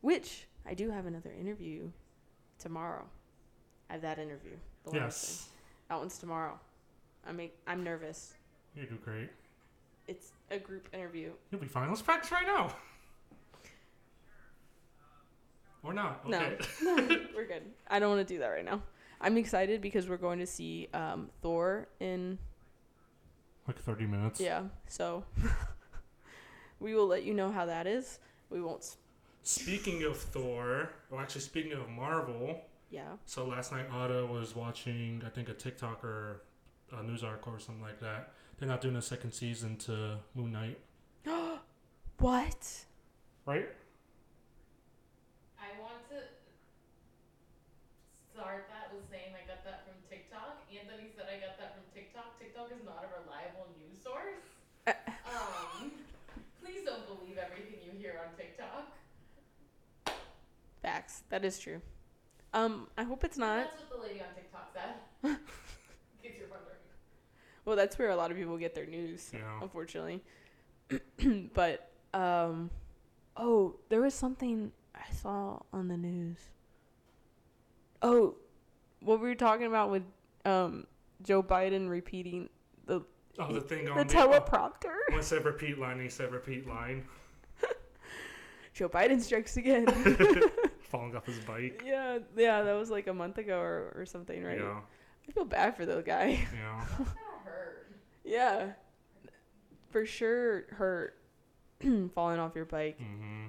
Which 0.00 0.46
I 0.66 0.74
do 0.74 0.90
have 0.90 1.06
another 1.06 1.30
interview 1.32 1.90
tomorrow. 2.58 3.04
I 3.88 3.94
have 3.94 4.02
that 4.02 4.18
interview. 4.18 4.56
The 4.84 4.92
Yes. 4.96 5.24
thing. 5.46 5.52
That 5.88 5.98
one's 5.98 6.18
tomorrow. 6.18 6.58
I 7.26 7.32
make 7.32 7.56
I'm 7.66 7.82
nervous. 7.84 8.34
You 8.74 8.86
do 8.86 8.96
great. 9.04 9.30
It's 10.08 10.32
a 10.50 10.58
group 10.58 10.88
interview. 10.92 11.30
You'll 11.50 11.60
be 11.60 11.68
fine. 11.68 11.88
Let's 11.88 12.02
practice 12.02 12.32
right 12.32 12.46
now. 12.46 12.74
Or 15.82 15.92
not. 15.92 16.28
No. 16.28 16.38
Okay. 16.40 16.56
We're 17.34 17.46
good. 17.46 17.62
I 17.88 17.98
don't 17.98 18.10
want 18.16 18.26
to 18.26 18.34
do 18.34 18.38
that 18.40 18.48
right 18.48 18.64
now. 18.64 18.82
I'm 19.20 19.36
excited 19.36 19.80
because 19.80 20.08
we're 20.08 20.16
going 20.16 20.40
to 20.40 20.46
see 20.46 20.88
um, 20.94 21.30
Thor 21.42 21.86
in 22.00 22.38
Like 23.68 23.78
30 23.78 24.06
minutes. 24.06 24.40
yeah. 24.40 24.62
So 24.88 25.22
we 26.80 26.94
will 26.94 27.06
let 27.06 27.22
you 27.22 27.32
know 27.32 27.50
how 27.52 27.66
that 27.66 27.86
is. 27.86 28.18
We 28.50 28.60
won't. 28.60 28.96
Speaking 29.44 30.02
of 30.04 30.16
Thor, 30.16 30.90
well, 31.10 31.20
actually, 31.20 31.42
speaking 31.42 31.72
of 31.72 31.88
Marvel, 31.88 32.60
Yeah. 32.90 33.12
so 33.26 33.44
last 33.44 33.70
night 33.72 33.86
Ada 33.94 34.26
was 34.26 34.56
watching, 34.56 35.22
I 35.24 35.28
think, 35.30 35.48
a 35.48 35.54
TikTok 35.54 36.02
or 36.04 36.42
a 36.98 37.02
news 37.02 37.22
article 37.24 37.52
or 37.52 37.58
something 37.58 37.82
like 37.82 38.00
that. 38.00 38.32
They're 38.58 38.68
not 38.68 38.80
doing 38.80 38.96
a 38.96 39.02
second 39.02 39.32
season 39.32 39.76
to 39.88 40.18
Moon 40.34 40.52
Knight, 40.52 40.78
What? 42.18 42.84
right? 43.46 43.68
I 45.58 45.80
want 45.80 45.98
to 46.10 46.18
start 48.32 48.68
that 48.70 48.94
with 48.94 49.02
saying 49.10 49.34
I 49.34 49.46
got 49.48 49.64
that 49.64 49.82
from 49.86 49.94
TikTok. 50.08 50.62
Anthony 50.70 51.10
said 51.16 51.26
I 51.26 51.40
got 51.40 51.58
that 51.58 51.74
from 51.74 51.84
TikTok. 51.94 52.38
TikTok 52.38 52.70
is 52.70 52.84
not 52.84 53.02
a 53.02 53.10
reliable 53.20 53.66
news 53.78 53.98
source. 53.98 54.46
um, 54.86 55.90
please 56.62 56.84
don't 56.84 57.06
believe 57.08 57.38
everything 57.38 57.78
you 57.82 57.98
hear 57.98 58.20
on 58.22 58.30
TikTok. 58.36 58.92
Facts. 60.82 61.22
That 61.30 61.44
is 61.44 61.58
true. 61.58 61.80
Um, 62.54 62.88
I 62.98 63.02
hope 63.04 63.24
it's 63.24 63.38
not. 63.38 63.64
That's 63.70 63.80
what 63.90 64.02
the 64.02 64.06
lady 64.06 64.20
on 64.20 64.34
TikTok 64.34 64.70
said. 64.74 64.94
In 65.24 65.38
case 66.22 66.34
you're 66.38 66.48
wondering. 66.50 66.76
Well, 67.64 67.76
that's 67.76 67.98
where 67.98 68.10
a 68.10 68.16
lot 68.16 68.30
of 68.30 68.36
people 68.36 68.56
get 68.58 68.74
their 68.74 68.86
news, 68.86 69.30
Yeah. 69.32 69.40
unfortunately. 69.62 70.22
but 71.54 71.90
um, 72.12 72.70
oh, 73.36 73.76
there 73.88 74.00
was 74.00 74.14
something 74.14 74.72
I 74.94 75.10
saw 75.12 75.60
on 75.72 75.88
the 75.88 75.96
news. 75.96 76.38
Oh, 78.02 78.34
what 79.00 79.20
we 79.20 79.28
were 79.28 79.34
talking 79.34 79.66
about 79.66 79.90
with 79.90 80.02
um 80.44 80.86
Joe 81.22 81.42
Biden 81.42 81.88
repeating 81.88 82.48
the 82.86 83.02
Oh, 83.38 83.52
the 83.52 83.60
thing 83.60 83.88
on 83.88 83.96
the 83.96 84.04
the, 84.04 84.12
teleprompter. 84.12 84.94
oh, 85.10 85.12
one 85.14 85.22
said 85.22 85.44
repeat 85.44 85.78
line, 85.78 86.00
he 86.00 86.08
said 86.08 86.32
repeat 86.32 86.66
line, 86.68 87.04
Joe 88.74 88.88
Biden 88.88 89.20
strikes 89.20 89.56
again. 89.56 89.86
falling 90.90 91.16
off 91.16 91.24
his 91.24 91.38
bike. 91.40 91.82
yeah, 91.86 92.18
yeah, 92.36 92.62
that 92.62 92.74
was 92.74 92.90
like 92.90 93.06
a 93.06 93.14
month 93.14 93.38
ago 93.38 93.58
or, 93.58 93.92
or 93.96 94.04
something, 94.04 94.42
right? 94.42 94.58
Yeah. 94.58 94.80
I 95.28 95.32
feel 95.32 95.44
bad 95.46 95.76
for 95.76 95.86
the 95.86 96.02
guy. 96.02 96.46
Yeah. 96.54 96.84
Yeah, 98.24 98.72
for 99.90 100.06
sure 100.06 100.64
hurt 100.70 101.18
falling 102.14 102.38
off 102.38 102.54
your 102.54 102.64
bike. 102.64 102.98
hmm 102.98 103.46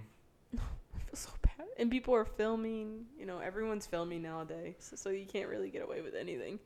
I 0.58 1.00
feel 1.00 1.15
so 1.15 1.30
bad. 1.42 1.68
And 1.77 1.89
people 1.89 2.13
are 2.13 2.25
filming. 2.25 3.06
You 3.20 3.25
know, 3.25 3.39
everyone's 3.39 3.86
filming 3.86 4.22
nowadays, 4.22 4.75
so, 4.80 4.96
so 4.96 5.10
you 5.10 5.25
can't 5.25 5.50
really 5.50 5.70
get 5.70 5.82
away 5.84 6.01
with 6.01 6.15
anything. 6.15 6.60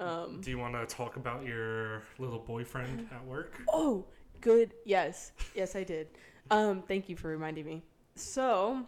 Um. 0.00 0.40
Do 0.40 0.50
you 0.50 0.58
want 0.58 0.74
to 0.74 0.86
talk 0.86 1.16
about 1.16 1.44
your 1.44 2.02
little 2.18 2.38
boyfriend 2.38 3.08
at 3.12 3.24
work? 3.26 3.60
Oh, 3.72 4.04
good. 4.40 4.74
Yes, 4.84 5.32
yes, 5.54 5.76
I 5.76 5.84
did. 5.84 6.08
Um. 6.50 6.82
Thank 6.82 7.08
you 7.08 7.16
for 7.16 7.28
reminding 7.28 7.66
me. 7.66 7.82
So, 8.14 8.84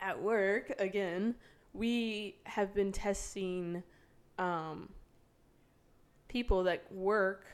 at 0.00 0.20
work 0.20 0.72
again, 0.78 1.34
we 1.72 2.36
have 2.44 2.72
been 2.74 2.92
testing, 2.92 3.82
um, 4.38 4.88
people 6.28 6.64
that 6.64 6.90
work 6.92 7.46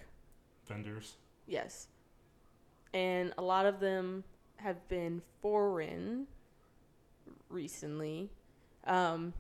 Vendors. 0.67 1.17
Yes. 1.47 1.89
And 2.95 3.33
a 3.39 3.43
lot 3.43 3.67
of 3.67 3.81
them 3.81 4.25
have 4.57 4.87
been 4.89 5.23
foreign 5.41 6.27
recently. 7.49 8.31
Um, 8.85 9.33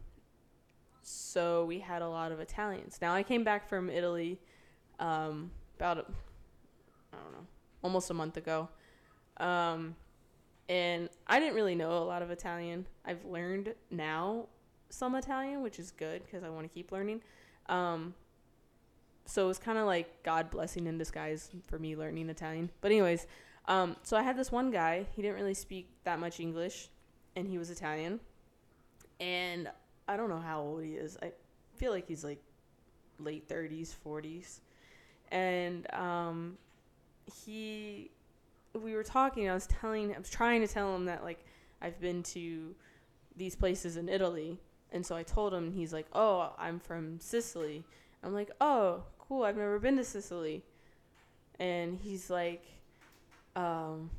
so 1.03 1.65
we 1.65 1.79
had 1.81 2.03
a 2.03 2.09
lot 2.09 2.33
of 2.33 2.41
Italians. 2.41 2.99
Now 3.01 3.15
I 3.15 3.23
came 3.23 3.45
back 3.45 3.69
from 3.69 3.91
Italy 3.91 4.39
um, 4.99 5.51
about, 5.77 5.99
a, 5.99 6.05
I 7.13 7.17
don't 7.23 7.33
know, 7.33 7.47
almost 7.83 8.11
a 8.11 8.15
month 8.15 8.37
ago. 8.37 8.69
Um, 9.39 9.97
and 10.69 11.09
I 11.27 11.41
didn't 11.41 11.55
really 11.55 11.75
know 11.75 11.99
a 11.99 12.05
lot 12.05 12.23
of 12.23 12.31
Italian. 12.31 12.87
I've 13.05 13.25
learned 13.25 13.75
now 13.91 14.47
some 14.91 15.15
Italian, 15.15 15.63
which 15.63 15.79
is 15.79 15.91
good 15.91 16.25
because 16.25 16.45
I 16.45 16.51
want 16.51 16.65
to 16.65 16.73
keep 16.73 16.93
learning. 16.93 17.21
Um, 17.69 18.15
so 19.25 19.45
it 19.45 19.49
was 19.49 19.59
kind 19.59 19.79
of 19.79 19.87
like 19.87 20.23
God 20.23 20.51
blessing 20.51 20.87
in 20.87 20.99
disguise 20.99 21.51
for 21.67 21.79
me 21.79 21.97
learning 21.97 22.29
Italian. 22.29 22.71
But 22.81 22.91
anyways, 22.91 23.27
um, 23.67 23.97
so 24.03 24.17
I 24.17 24.23
had 24.23 24.37
this 24.37 24.51
one 24.51 24.71
guy. 24.71 25.07
He 25.15 25.23
didn't 25.23 25.37
really 25.37 25.55
speak 25.55 25.89
that 26.05 26.19
much 26.19 26.41
English, 26.41 26.89
and 27.37 27.47
he 27.47 27.59
was 27.59 27.71
Italian. 27.71 28.21
And 29.21 29.71
I 30.09 30.17
don't 30.17 30.29
know 30.29 30.41
how 30.41 30.61
old 30.61 30.83
he 30.83 30.95
is. 30.95 31.17
I 31.23 31.33
feel 31.77 31.93
like 31.93 32.09
he's 32.09 32.25
like 32.25 32.43
late 33.19 33.49
thirties, 33.49 33.93
forties. 33.93 34.61
And 35.31 35.87
um, 35.95 36.59
he, 37.45 38.11
we 38.75 38.95
were 38.95 39.05
talking. 39.05 39.49
I 39.49 39.55
was 39.55 39.67
telling, 39.67 40.15
I 40.15 40.19
was 40.19 40.29
trying 40.29 40.61
to 40.61 40.69
tell 40.69 40.95
him 40.95 41.05
that 41.07 41.23
like 41.23 41.45
I've 41.81 42.01
been 42.01 42.23
to 42.25 42.75
these 43.37 43.55
places 43.55 43.97
in 43.97 44.09
Italy, 44.09 44.59
and 44.91 45.07
so 45.07 45.17
I 45.17 45.23
told 45.23 45.55
him. 45.55 45.73
He's 45.73 45.93
like, 45.93 46.07
"Oh, 46.13 46.53
I'm 46.59 46.81
from 46.81 47.19
Sicily." 47.21 47.85
I'm 48.23 48.33
like, 48.33 48.51
"Oh, 48.61 49.05
cool. 49.19 49.45
I've 49.45 49.57
never 49.57 49.79
been 49.79 49.97
to 49.97 50.05
Sicily." 50.05 50.65
And 51.59 51.99
he's 51.99 52.31
like, 52.31 52.65
um, 53.57 54.11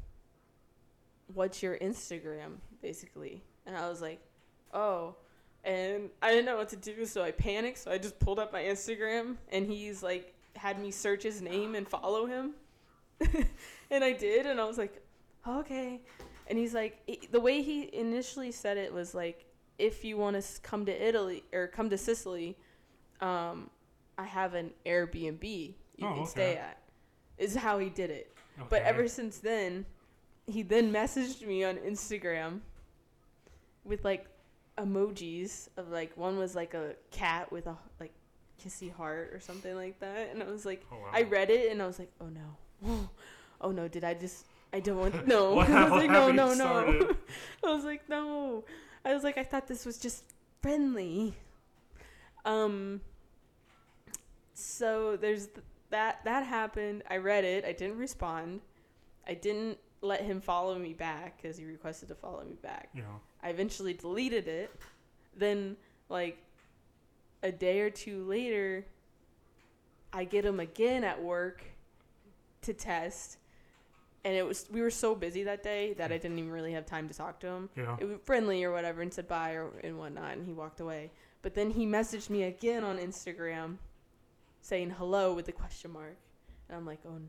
"What's 1.34 1.64
your 1.64 1.78
Instagram?" 1.78 2.58
basically. 2.82 3.44
And 3.66 3.78
I 3.78 3.90
was 3.90 4.02
like, 4.02 4.20
"Oh." 4.74 5.16
And 5.66 6.10
I 6.22 6.30
didn't 6.30 6.46
know 6.46 6.58
what 6.58 6.70
to 6.70 6.76
do, 6.76 7.06
so 7.06 7.24
I 7.24 7.32
panicked. 7.32 7.78
So 7.78 7.92
I 7.92 7.98
just 7.98 8.20
pulled 8.20 8.38
up 8.38 8.52
my 8.52 8.64
Instagram, 8.64 9.38
and 9.50 9.66
he's 9.66 10.04
like, 10.04 10.34
had 10.56 10.80
me 10.80 10.92
search 10.92 11.24
his 11.24 11.42
name 11.42 11.76
and 11.76 11.88
follow 11.88 12.26
him. 12.26 12.52
and 13.92 14.04
I 14.04 14.14
did, 14.14 14.46
and 14.46 14.60
I 14.60 14.66
was 14.66 14.78
like, 14.78 15.02
okay. 15.48 16.02
And 16.48 16.58
he's 16.58 16.74
like, 16.74 17.00
the 17.32 17.40
way 17.40 17.62
he 17.62 17.90
initially 17.94 18.52
said 18.52 18.78
it 18.78 18.94
was 18.94 19.14
like, 19.14 19.46
if 19.80 20.04
you 20.04 20.18
want 20.18 20.42
to 20.42 20.62
come 20.62 20.86
to 20.86 21.08
Italy 21.08 21.44
or 21.54 21.68
come 21.68 21.90
to 21.90 21.98
Sicily, 21.98 22.58
um, 23.22 23.70
I 24.18 24.26
have 24.26 24.54
an 24.54 24.72
Airbnb 24.86 25.44
you 25.98 26.08
Oh, 26.08 26.14
can 26.16 26.26
stay 26.26 26.56
at. 26.58 26.80
Is 27.38 27.56
how 27.56 27.80
he 27.80 27.90
did 27.90 28.10
it. 28.10 28.36
But 28.70 28.84
ever 28.84 29.08
since 29.08 29.40
then, 29.40 29.86
he 30.46 30.62
then 30.62 30.92
messaged 30.92 31.46
me 31.46 31.64
on 31.64 31.78
Instagram 31.78 32.60
with 33.84 34.04
like 34.06 34.28
emojis 34.78 35.70
of 35.78 35.90
like 35.90 36.16
one 36.18 36.38
was 36.38 36.56
like 36.56 36.74
a 36.74 36.96
cat 37.12 37.52
with 37.52 37.68
a 37.68 37.78
like 38.00 38.14
kissy 38.64 38.92
heart 38.92 39.32
or 39.34 39.40
something 39.40 39.76
like 39.76 40.00
that, 40.00 40.30
and 40.32 40.42
I 40.44 40.48
was 40.48 40.66
like, 40.66 40.86
Oh, 40.92 40.98
wow. 40.98 41.10
I 41.12 41.24
read 41.24 41.50
it 41.50 41.72
and 41.72 41.82
I 41.82 41.88
was 41.88 42.00
like, 42.00 42.12
oh 42.22 42.30
no, 42.30 43.10
oh 43.62 43.72
no, 43.72 43.88
did 43.88 44.04
I 44.04 44.14
just? 44.14 44.46
I 44.72 44.80
don't 44.80 44.98
want 44.98 45.28
no. 45.28 45.60
I 45.60 45.84
was 45.84 45.92
like, 45.92 46.10
no, 46.10 46.32
no, 46.32 46.54
no. 46.54 47.16
I 47.64 47.74
was 47.74 47.84
like, 47.84 48.08
no. 48.10 48.64
I 49.06 49.14
was 49.14 49.24
like, 49.24 49.38
I 49.38 49.44
thought 49.44 49.68
this 49.68 49.86
was 49.86 49.98
just 49.98 50.24
friendly. 50.62 51.34
Um. 52.46 53.02
So 54.54 55.18
there's 55.18 55.48
th- 55.48 55.66
that 55.90 56.24
that 56.26 56.46
happened. 56.46 57.04
I 57.10 57.18
read 57.18 57.44
it. 57.44 57.66
I 57.66 57.72
didn't 57.72 57.98
respond. 57.98 58.62
I 59.28 59.34
didn't 59.34 59.78
let 60.02 60.22
him 60.22 60.42
follow 60.42 60.78
me 60.78 60.94
back 60.94 61.42
because 61.42 61.58
he 61.58 61.66
requested 61.66 62.10
to 62.10 62.16
follow 62.16 62.44
me 62.44 62.56
back. 62.62 62.90
Know. 62.94 63.22
I 63.42 63.50
eventually 63.50 63.94
deleted 63.94 64.48
it. 64.48 64.72
Then, 65.36 65.78
like, 66.10 66.38
a 67.42 67.52
day 67.52 67.80
or 67.82 67.90
two 67.90 68.24
later, 68.26 68.86
I 70.12 70.26
get 70.26 70.46
him 70.46 70.60
again 70.60 71.04
at 71.04 71.22
work 71.22 71.64
to 72.64 72.74
test. 72.74 73.38
And 74.26 74.36
it 74.36 74.46
was 74.46 74.68
we 74.72 74.82
were 74.82 74.92
so 74.92 75.16
busy 75.16 75.44
that 75.44 75.64
day 75.64 75.94
that 75.94 76.12
I 76.12 76.18
didn't 76.18 76.40
even 76.40 76.52
really 76.52 76.72
have 76.74 76.86
time 76.86 77.10
to 77.10 77.14
talk 77.14 77.40
to 77.42 77.48
him. 77.48 77.70
Know. 77.76 77.98
It 78.00 78.06
was 78.06 78.18
friendly 78.24 78.64
or 78.64 78.72
whatever, 78.72 79.02
and 79.02 79.14
said 79.14 79.28
bye 79.28 79.52
or 79.52 79.72
and 79.84 79.98
whatnot, 79.98 80.34
and 80.34 80.46
he 80.46 80.54
walked 80.54 80.80
away. 80.80 81.12
But 81.42 81.56
then 81.56 81.72
he 81.72 81.86
messaged 81.86 82.30
me 82.30 82.44
again 82.44 82.86
on 82.86 82.98
Instagram, 82.98 83.78
saying 84.64 84.90
hello 84.90 85.36
with 85.36 85.46
the 85.46 85.52
question 85.52 85.92
mark, 85.92 86.18
and 86.68 86.78
I'm 86.78 86.86
like, 86.86 87.02
oh 87.06 87.20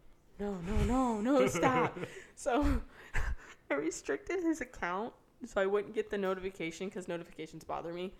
no 0.41 0.57
no 0.67 0.85
no 0.85 1.21
no 1.21 1.47
stop. 1.47 1.99
so 2.35 2.81
I 3.71 3.75
restricted 3.75 4.43
his 4.43 4.63
account 4.63 5.13
so 5.47 5.61
I 5.61 5.67
wouldn't 5.67 5.95
get 5.95 6.11
the 6.11 6.19
notification 6.19 6.89
because 6.89 7.09
notifications 7.09 7.65
bother 7.65 7.93
me. 7.93 8.13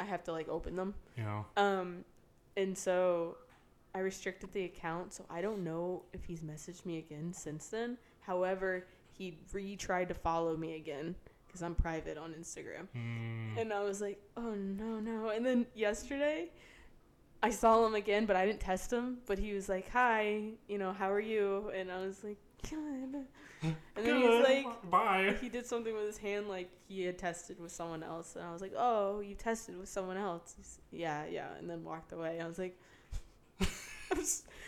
I 0.00 0.04
have 0.04 0.24
to 0.24 0.32
like 0.32 0.48
open 0.48 0.76
them. 0.76 0.94
Know. 1.16 1.44
Um, 1.56 2.04
and 2.56 2.76
so 2.76 3.36
I 3.94 3.98
restricted 4.00 4.52
the 4.52 4.64
account, 4.64 5.12
so 5.12 5.24
I 5.28 5.40
don't 5.40 5.62
know 5.62 6.02
if 6.12 6.24
he's 6.24 6.40
messaged 6.40 6.84
me 6.86 6.98
again 6.98 7.32
since 7.32 7.68
then. 7.68 7.98
However, 8.20 8.86
he 9.16 9.38
re-tried 9.52 10.08
to 10.08 10.14
follow 10.14 10.56
me 10.56 10.76
again 10.76 11.14
because 11.46 11.62
I'm 11.62 11.74
private 11.74 12.18
on 12.18 12.32
Instagram, 12.32 12.88
Mm, 12.96 13.60
and 13.60 13.72
I 13.72 13.82
was 13.84 14.00
like, 14.00 14.20
oh 14.36 14.54
no 14.54 14.98
no. 14.98 15.28
And 15.28 15.44
then 15.46 15.66
yesterday, 15.74 16.50
I 17.44 17.50
saw 17.50 17.84
him 17.86 17.94
again, 17.94 18.26
but 18.26 18.36
I 18.36 18.46
didn't 18.46 18.60
test 18.60 18.92
him. 18.92 19.18
But 19.26 19.38
he 19.38 19.52
was 19.52 19.68
like, 19.68 19.90
hi, 19.90 20.52
you 20.68 20.78
know, 20.78 20.92
how 20.92 21.10
are 21.12 21.20
you? 21.20 21.70
And 21.74 21.90
I 21.92 21.98
was 22.04 22.24
like, 22.24 22.38
good. 22.68 23.26
And 23.62 23.74
then 23.96 24.16
he 24.20 24.26
was 24.28 24.44
like, 24.44 24.90
bye. 24.90 25.34
he 25.40 25.48
did 25.48 25.66
something 25.66 25.94
with 25.94 26.06
his 26.06 26.18
hand 26.18 26.48
like 26.48 26.70
he 26.88 27.02
had 27.04 27.16
tested 27.18 27.58
with 27.58 27.72
someone 27.72 28.02
else 28.02 28.36
and 28.36 28.44
i 28.44 28.52
was 28.52 28.60
like 28.60 28.74
oh 28.76 29.20
you 29.20 29.34
tested 29.34 29.78
with 29.78 29.88
someone 29.88 30.18
else 30.18 30.52
He's, 30.58 30.78
yeah 30.90 31.24
yeah 31.30 31.46
and 31.58 31.70
then 31.70 31.82
walked 31.82 32.12
away 32.12 32.40
i 32.42 32.46
was 32.46 32.58
like 32.58 32.78
i'm 33.60 34.22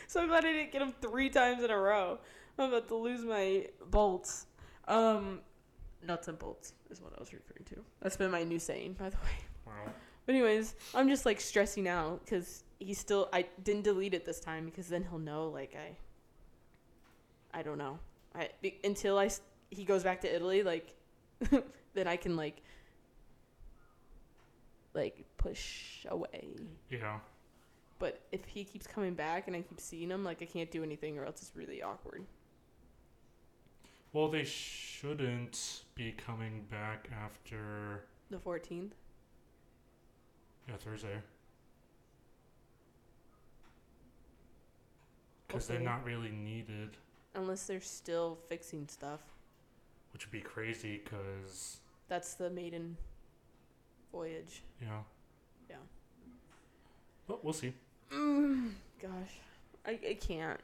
so 0.06 0.26
glad 0.26 0.46
i 0.46 0.52
didn't 0.52 0.72
get 0.72 0.80
him 0.80 0.94
three 1.02 1.28
times 1.28 1.62
in 1.62 1.70
a 1.70 1.76
row 1.78 2.18
i'm 2.58 2.70
about 2.72 2.88
to 2.88 2.94
lose 2.94 3.22
my 3.22 3.66
bolts 3.90 4.46
um 4.88 5.40
nuts 6.06 6.28
and 6.28 6.38
bolts 6.38 6.72
is 6.90 7.02
what 7.02 7.12
i 7.14 7.20
was 7.20 7.34
referring 7.34 7.64
to 7.66 7.76
that's 8.00 8.16
been 8.16 8.30
my 8.30 8.44
new 8.44 8.58
saying 8.58 8.94
by 8.98 9.10
the 9.10 9.16
way 9.18 9.36
Wow. 9.66 9.72
but 10.24 10.34
anyways 10.34 10.74
i'm 10.94 11.08
just 11.10 11.26
like 11.26 11.38
stressing 11.40 11.86
out 11.86 12.24
because 12.24 12.64
he 12.78 12.92
still 12.94 13.28
i 13.32 13.44
didn't 13.62 13.82
delete 13.82 14.14
it 14.14 14.24
this 14.24 14.40
time 14.40 14.64
because 14.66 14.88
then 14.88 15.02
he'll 15.04 15.18
know 15.18 15.48
like 15.48 15.74
i 15.76 15.96
i 17.58 17.62
don't 17.62 17.78
know 17.78 17.98
i 18.34 18.48
be- 18.60 18.78
until 18.84 19.18
I 19.18 19.30
he 19.70 19.84
goes 19.84 20.02
back 20.04 20.20
to 20.22 20.34
italy 20.34 20.62
like 20.62 20.94
then 21.94 22.06
i 22.06 22.16
can 22.16 22.36
like 22.36 22.62
like 24.94 25.24
push 25.36 26.04
away 26.08 26.54
You 26.90 26.98
know. 26.98 27.20
but 27.98 28.20
if 28.32 28.44
he 28.46 28.64
keeps 28.64 28.86
coming 28.86 29.14
back 29.14 29.46
and 29.46 29.56
i 29.56 29.60
keep 29.62 29.80
seeing 29.80 30.10
him 30.10 30.24
like 30.24 30.42
i 30.42 30.46
can't 30.46 30.70
do 30.70 30.82
anything 30.82 31.18
or 31.18 31.24
else 31.24 31.42
it's 31.42 31.52
really 31.54 31.82
awkward 31.82 32.24
Well, 34.12 34.28
they 34.28 34.44
shouldn't 34.44 35.82
be 35.94 36.12
coming 36.12 36.64
back 36.70 37.08
after 37.24 38.04
the 38.30 38.38
14th 38.38 38.92
yeah 40.68 40.76
Thursday. 40.78 41.18
Because 45.46 45.66
they're 45.66 45.80
not 45.80 46.04
really 46.04 46.30
needed, 46.30 46.96
unless 47.34 47.66
they're 47.66 47.80
still 47.80 48.38
fixing 48.48 48.88
stuff 48.88 49.20
which 50.16 50.24
would 50.24 50.32
be 50.32 50.40
crazy. 50.40 51.02
Because 51.04 51.76
that's 52.08 52.32
the 52.34 52.48
maiden 52.48 52.96
voyage 54.10 54.62
yeah. 54.80 55.00
Yeah. 55.68 55.76
But 57.26 57.44
we'll 57.44 57.52
see. 57.52 57.74
Mm, 58.10 58.70
gosh, 59.02 59.40
I, 59.84 59.98
I 60.08 60.14
can't. 60.14 60.58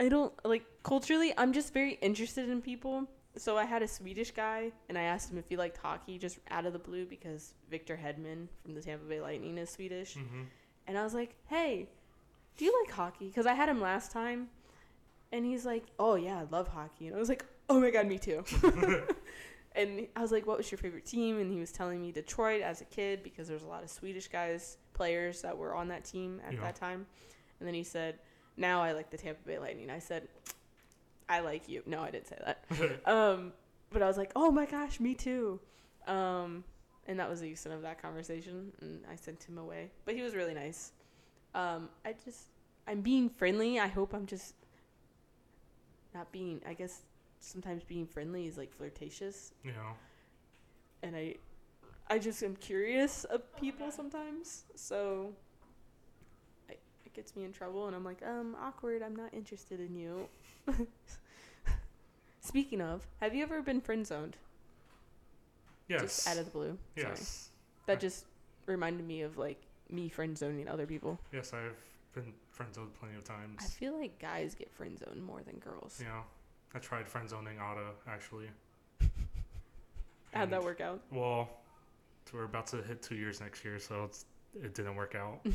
I 0.00 0.08
don't 0.08 0.32
like 0.42 0.64
culturally. 0.82 1.34
I'm 1.36 1.52
just 1.52 1.74
very 1.74 1.98
interested 2.00 2.48
in 2.48 2.62
people. 2.62 3.06
So 3.36 3.58
I 3.58 3.66
had 3.66 3.82
a 3.82 3.88
Swedish 3.88 4.30
guy, 4.30 4.72
and 4.88 4.96
I 4.96 5.02
asked 5.02 5.30
him 5.30 5.36
if 5.36 5.46
he 5.50 5.58
liked 5.58 5.76
hockey, 5.76 6.16
just 6.16 6.38
out 6.50 6.64
of 6.64 6.72
the 6.72 6.78
blue, 6.78 7.04
because 7.04 7.52
Victor 7.70 8.00
Hedman 8.02 8.48
from 8.62 8.74
the 8.74 8.80
Tampa 8.80 9.04
Bay 9.04 9.20
Lightning 9.20 9.58
is 9.58 9.68
Swedish. 9.68 10.14
Mm-hmm. 10.14 10.44
And 10.86 10.96
I 10.96 11.04
was 11.04 11.12
like, 11.12 11.34
"Hey, 11.44 11.90
do 12.56 12.64
you 12.64 12.82
like 12.84 12.94
hockey?" 12.94 13.26
Because 13.28 13.46
I 13.46 13.54
had 13.54 13.68
him 13.68 13.80
last 13.80 14.10
time, 14.12 14.48
and 15.32 15.44
he's 15.44 15.64
like, 15.66 15.84
"Oh 15.98 16.14
yeah, 16.16 16.38
I 16.38 16.44
love 16.50 16.68
hockey." 16.68 17.06
And 17.06 17.16
I 17.16 17.18
was 17.18 17.28
like, 17.28 17.44
"Oh 17.68 17.80
my 17.80 17.90
god, 17.90 18.06
me 18.06 18.18
too." 18.18 18.44
and 19.74 20.06
I 20.16 20.20
was 20.22 20.32
like, 20.32 20.46
"What 20.46 20.56
was 20.58 20.70
your 20.70 20.78
favorite 20.78 21.04
team?" 21.06 21.38
And 21.38 21.52
he 21.52 21.58
was 21.60 21.72
telling 21.72 22.00
me 22.00 22.12
Detroit 22.12 22.62
as 22.62 22.80
a 22.80 22.84
kid 22.86 23.22
because 23.22 23.48
there's 23.48 23.62
a 23.62 23.66
lot 23.66 23.82
of 23.82 23.90
Swedish 23.90 24.28
guys, 24.28 24.78
players 24.94 25.42
that 25.42 25.56
were 25.56 25.74
on 25.74 25.88
that 25.88 26.04
team 26.04 26.40
at 26.46 26.54
Yeah. 26.54 26.60
that 26.62 26.76
time. 26.76 27.06
And 27.60 27.66
then 27.66 27.74
he 27.74 27.84
said, 27.84 28.18
"Now 28.56 28.82
I 28.82 28.92
like 28.92 29.10
the 29.10 29.18
Tampa 29.18 29.42
Bay 29.46 29.58
Lightning." 29.58 29.90
I 29.90 29.98
said, 29.98 30.28
"I 31.28 31.40
like 31.40 31.68
you." 31.68 31.82
No, 31.86 32.00
I 32.02 32.10
didn't 32.10 32.28
say 32.28 32.38
that. 32.44 32.64
um, 33.06 33.52
but 33.90 34.02
I 34.02 34.06
was 34.06 34.16
like, 34.16 34.32
"Oh 34.36 34.50
my 34.50 34.66
gosh, 34.66 35.00
me 35.00 35.14
too." 35.14 35.60
Um, 36.06 36.64
and 37.08 37.18
that 37.20 37.28
was 37.28 37.40
the 37.40 37.48
extent 37.50 37.74
of 37.74 37.82
that 37.82 38.00
conversation, 38.00 38.72
and 38.80 39.04
I 39.10 39.16
sent 39.16 39.42
him 39.44 39.58
away. 39.58 39.90
But 40.04 40.14
he 40.14 40.22
was 40.22 40.34
really 40.34 40.54
nice. 40.54 40.92
Um, 41.56 41.88
I 42.04 42.14
just, 42.22 42.48
I'm 42.86 43.00
being 43.00 43.30
friendly. 43.30 43.80
I 43.80 43.86
hope 43.86 44.12
I'm 44.12 44.26
just 44.26 44.54
not 46.14 46.30
being. 46.30 46.60
I 46.68 46.74
guess 46.74 47.00
sometimes 47.40 47.82
being 47.82 48.06
friendly 48.06 48.46
is 48.46 48.58
like 48.58 48.72
flirtatious, 48.72 49.54
know. 49.64 49.94
and 51.02 51.16
I, 51.16 51.36
I 52.08 52.18
just 52.18 52.42
am 52.42 52.56
curious 52.56 53.24
of 53.24 53.56
people 53.56 53.90
sometimes. 53.90 54.64
So. 54.76 55.32
I, 56.68 56.74
it 57.06 57.14
gets 57.14 57.34
me 57.34 57.44
in 57.44 57.52
trouble, 57.52 57.86
and 57.86 57.96
I'm 57.96 58.04
like, 58.04 58.22
um, 58.22 58.54
awkward. 58.60 59.02
I'm 59.02 59.16
not 59.16 59.32
interested 59.32 59.80
in 59.80 59.96
you. 59.96 60.28
Speaking 62.40 62.82
of, 62.82 63.06
have 63.20 63.34
you 63.34 63.42
ever 63.42 63.62
been 63.62 63.80
friend 63.80 64.06
zoned? 64.06 64.36
Yes. 65.88 66.02
Just 66.02 66.28
out 66.28 66.36
of 66.36 66.44
the 66.44 66.50
blue. 66.50 66.78
Sorry. 66.98 67.08
yes. 67.08 67.48
That 67.86 67.98
just 67.98 68.26
reminded 68.66 69.06
me 69.06 69.22
of 69.22 69.38
like 69.38 69.62
me 69.90 70.08
friend 70.08 70.36
zoning 70.36 70.68
other 70.68 70.86
people. 70.86 71.18
Yes, 71.32 71.52
I've 71.52 71.76
been 72.14 72.32
friend 72.50 72.74
zoned 72.74 72.94
plenty 72.98 73.16
of 73.16 73.24
times. 73.24 73.58
I 73.60 73.64
feel 73.64 73.98
like 73.98 74.18
guys 74.18 74.54
get 74.54 74.72
friend 74.72 74.98
zoned 74.98 75.22
more 75.22 75.42
than 75.42 75.56
girls. 75.58 76.00
Yeah, 76.02 76.22
I 76.74 76.78
tried 76.78 77.08
friend 77.08 77.28
zoning 77.28 77.58
Otto 77.58 77.92
actually. 78.08 78.48
How'd 80.32 80.50
that 80.50 80.62
work 80.62 80.80
out? 80.80 81.00
Well, 81.10 81.48
we're 82.32 82.44
about 82.44 82.66
to 82.68 82.82
hit 82.82 83.02
two 83.02 83.14
years 83.14 83.40
next 83.40 83.64
year, 83.64 83.78
so 83.78 84.04
it's 84.04 84.24
it 84.54 84.74
didn't 84.74 84.96
work 84.96 85.14
out. 85.14 85.40
but 85.44 85.52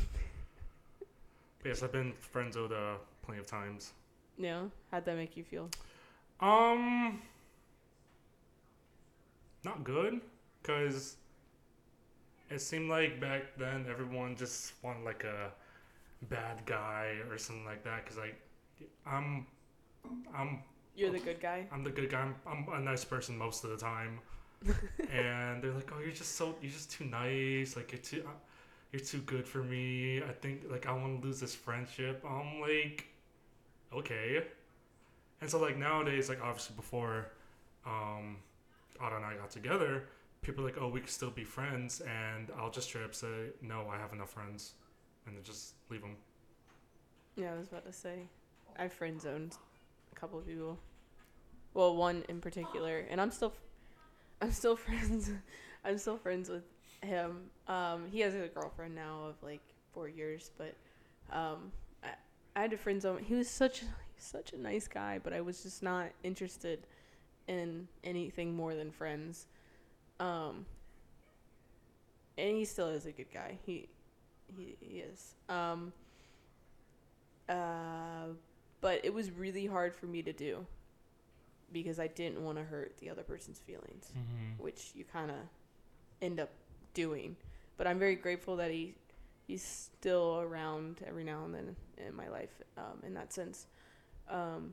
yes, 1.66 1.84
I've 1.84 1.92
been 1.92 2.14
friend 2.20 2.54
zoned 2.54 2.74
uh, 2.74 2.96
plenty 3.24 3.40
of 3.40 3.48
times. 3.48 3.94
Yeah. 4.38 4.64
How'd 4.92 5.06
that 5.06 5.16
make 5.16 5.38
you 5.38 5.44
feel? 5.44 5.70
Um, 6.40 7.22
not 9.64 9.84
good, 9.84 10.22
cause 10.64 11.18
it 12.52 12.62
seemed 12.62 12.90
like 12.90 13.20
back 13.20 13.44
then 13.58 13.86
everyone 13.90 14.36
just 14.36 14.74
wanted 14.84 15.04
like 15.04 15.24
a 15.24 15.52
bad 16.30 16.66
guy 16.66 17.16
or 17.30 17.38
something 17.38 17.66
like 17.66 17.84
that. 17.84 18.06
Cause 18.06 18.18
like 18.18 18.40
I'm, 19.06 19.48
I'm 20.36 20.60
You're 20.96 21.12
the 21.12 21.20
good 21.20 21.40
guy. 21.40 21.68
I'm 21.72 21.84
the 21.84 21.92
good 21.92 22.10
guy. 22.10 22.22
I'm, 22.22 22.36
I'm 22.48 22.68
a 22.74 22.80
nice 22.80 23.06
person 23.06 23.38
most 23.38 23.64
of 23.64 23.70
the 23.72 23.78
time. 23.78 24.20
and 25.12 25.64
they're 25.64 25.72
like, 25.74 25.92
"Oh, 25.96 26.00
you're 26.00 26.12
just 26.12 26.36
so 26.36 26.56
you're 26.62 26.72
just 26.72 26.92
too 26.92 27.06
nice. 27.06 27.76
Like 27.76 27.92
you're 27.92 28.02
too 28.02 28.24
uh, 28.28 28.32
you're 28.92 29.00
too 29.02 29.20
good 29.22 29.48
for 29.48 29.64
me. 29.64 30.22
I 30.22 30.32
think 30.34 30.66
like 30.70 30.86
I 30.86 30.94
want 30.94 31.22
to 31.22 31.28
lose 31.28 31.40
this 31.40 31.56
friendship." 31.56 32.24
I'm 32.24 32.62
like, 32.62 33.08
"Okay." 33.92 34.44
And 35.42 35.50
so 35.50 35.60
like 35.60 35.78
nowadays, 35.78 36.30
like 36.30 36.42
obviously 36.44 36.76
before 36.76 37.32
um 37.86 38.38
Otto 39.00 39.16
and 39.16 39.26
I 39.26 39.36
got 39.36 39.50
together, 39.50 40.04
people 40.42 40.64
are 40.64 40.68
like, 40.68 40.78
"Oh, 40.80 40.90
we 40.90 41.00
could 41.00 41.10
still 41.10 41.30
be 41.30 41.44
friends." 41.44 42.02
And 42.02 42.52
I'll 42.58 42.72
just 42.72 42.88
straight 42.88 43.06
up 43.06 43.16
say, 43.16 43.52
"No, 43.62 43.88
I 43.90 43.98
have 43.98 44.14
enough 44.14 44.32
friends." 44.32 44.74
And 45.26 45.36
then 45.36 45.44
just 45.44 45.76
leave 45.90 46.02
them. 46.02 46.18
Yeah, 47.36 47.54
I 47.54 47.58
was 47.58 47.68
about 47.68 47.86
to 47.86 47.94
say. 47.94 48.28
I 48.78 48.88
friend 48.88 49.22
zoned 49.22 49.58
a 50.12 50.16
couple 50.16 50.40
of 50.40 50.48
people. 50.48 50.80
Well, 51.74 51.96
one 51.96 52.24
in 52.28 52.42
particular, 52.42 53.06
and 53.10 53.22
I'm 53.22 53.32
still, 53.32 53.54
I'm 54.42 54.52
still 54.52 54.76
friends. 54.76 55.32
I'm 55.86 55.98
still 55.98 56.18
friends 56.18 56.50
with 56.50 56.64
him. 57.02 57.50
Um, 57.68 58.08
he 58.12 58.20
has 58.22 58.36
a 58.36 58.48
girlfriend 58.48 58.96
now 58.96 59.26
of 59.26 59.36
like 59.42 59.62
four 59.94 60.08
years, 60.08 60.52
but 60.58 60.76
um, 61.32 61.72
I, 62.04 62.10
I 62.56 62.62
had 62.62 62.74
a 62.74 62.78
friend 62.78 63.02
zone. 63.02 63.24
He 63.24 63.34
was 63.34 63.50
such, 63.50 63.84
such 64.18 64.54
a 64.54 64.58
nice 64.58 64.88
guy, 64.88 65.20
but 65.24 65.34
I 65.34 65.42
was 65.42 65.64
just 65.64 65.82
not 65.82 66.10
interested 66.24 66.86
in 67.48 67.88
anything 68.04 68.56
more 68.56 68.76
than 68.76 68.92
friends. 68.92 69.48
Um, 70.22 70.66
and 72.38 72.56
he 72.56 72.66
still 72.66 72.88
is 72.90 73.06
a 73.06 73.12
good 73.12 73.32
guy. 73.34 73.58
He, 73.66 73.90
he, 74.56 74.76
he 74.80 75.00
is. 75.00 75.34
Um, 75.50 75.92
uh, 77.50 78.28
but 78.82 79.02
it 79.04 79.14
was 79.14 79.32
really 79.32 79.66
hard 79.66 79.96
for 79.96 80.06
me 80.06 80.22
to 80.22 80.32
do 80.34 80.66
because 81.74 82.00
I 82.00 82.08
didn't 82.08 82.44
want 82.44 82.58
to 82.58 82.64
hurt 82.64 82.98
the 83.00 83.10
other 83.10 83.24
person's 83.24 83.60
feelings, 83.60 84.12
Mm-hmm. 84.18 84.64
which 84.64 84.92
you 84.96 85.04
kind 85.06 85.32
of 85.32 85.38
end 86.22 86.40
up 86.40 86.50
doing. 86.94 87.36
But 87.78 87.88
I'm 87.88 87.98
very 88.00 88.16
grateful 88.16 88.56
that 88.58 88.72
he 88.72 88.94
he's 89.48 89.64
still 89.64 90.40
around 90.42 90.98
every 91.06 91.24
now 91.24 91.44
and 91.46 91.54
then 91.54 91.76
in 92.08 92.16
my 92.16 92.28
life 92.30 92.62
um, 92.78 93.02
in 93.06 93.14
that 93.16 93.34
sense. 93.34 93.66
Um, 94.30 94.72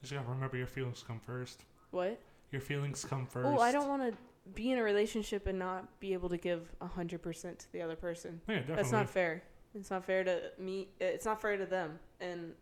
Just 0.00 0.12
gotta 0.12 0.28
remember 0.28 0.56
your 0.56 0.66
feelings 0.66 1.04
come 1.06 1.20
first. 1.20 1.62
what? 1.90 2.18
Your 2.50 2.60
feelings 2.60 3.04
come 3.04 3.24
first. 3.26 3.46
Oh, 3.48 3.60
I 3.60 3.72
don't 3.72 3.88
want 3.88 4.02
to 4.02 4.18
be 4.54 4.72
in 4.72 4.78
a 4.78 4.82
relationship 4.82 5.46
and 5.46 5.58
not 5.58 6.00
be 6.00 6.12
able 6.12 6.28
to 6.28 6.36
give 6.36 6.72
a 6.80 6.86
hundred 6.86 7.22
percent 7.22 7.60
to 7.60 7.72
the 7.72 7.80
other 7.80 7.96
person. 7.96 8.40
Yeah, 8.48 8.56
definitely. 8.56 8.76
That's 8.76 8.92
not 8.92 9.08
fair. 9.08 9.42
It's 9.74 9.90
not 9.90 10.04
fair 10.04 10.24
to 10.24 10.50
me. 10.58 10.88
It's 11.00 11.24
not 11.24 11.40
fair 11.40 11.56
to 11.56 11.66
them, 11.66 11.98
and 12.20 12.52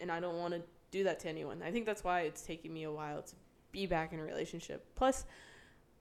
and 0.00 0.10
I 0.10 0.20
don't 0.20 0.38
want 0.38 0.54
to 0.54 0.62
do 0.90 1.04
that 1.04 1.20
to 1.20 1.28
anyone. 1.28 1.62
I 1.62 1.70
think 1.70 1.86
that's 1.86 2.04
why 2.04 2.22
it's 2.22 2.42
taking 2.42 2.72
me 2.72 2.82
a 2.82 2.90
while 2.90 3.22
to 3.22 3.34
be 3.72 3.86
back 3.86 4.12
in 4.12 4.18
a 4.18 4.22
relationship. 4.22 4.84
Plus, 4.96 5.24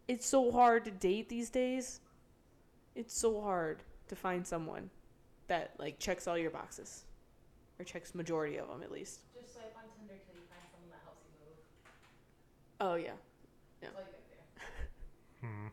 it's 0.08 0.26
so 0.26 0.52
hard 0.52 0.84
to 0.86 0.92
date 0.92 1.30
these 1.30 1.50
days. 1.50 2.02
It's 2.96 3.18
so 3.18 3.40
hard 3.40 3.84
to 4.08 4.16
find 4.16 4.46
someone 4.46 4.90
that 5.48 5.74
like 5.78 6.00
checks 6.00 6.28
all 6.28 6.38
your 6.38 6.52
boxes, 6.52 7.06
or 7.80 7.86
checks 7.86 8.14
majority 8.16 8.58
of 8.58 8.68
them 8.68 8.82
at 8.84 8.92
least. 8.92 9.22
Just 9.40 9.54
swipe 9.54 9.76
on 9.78 9.84
Tinder 9.96 10.20
till 10.26 10.36
you 10.36 10.42
find 10.50 10.62
someone 10.72 10.90
that 10.90 11.02
helps 11.06 11.24
you 11.24 11.32
move. 11.46 11.58
Oh 12.82 12.96
yeah. 12.96 13.12
That's 13.80 13.96
all 13.96 14.02
you 14.02 14.08
gotta 14.08 14.24
do. 14.24 15.48
Hmm. 15.48 15.68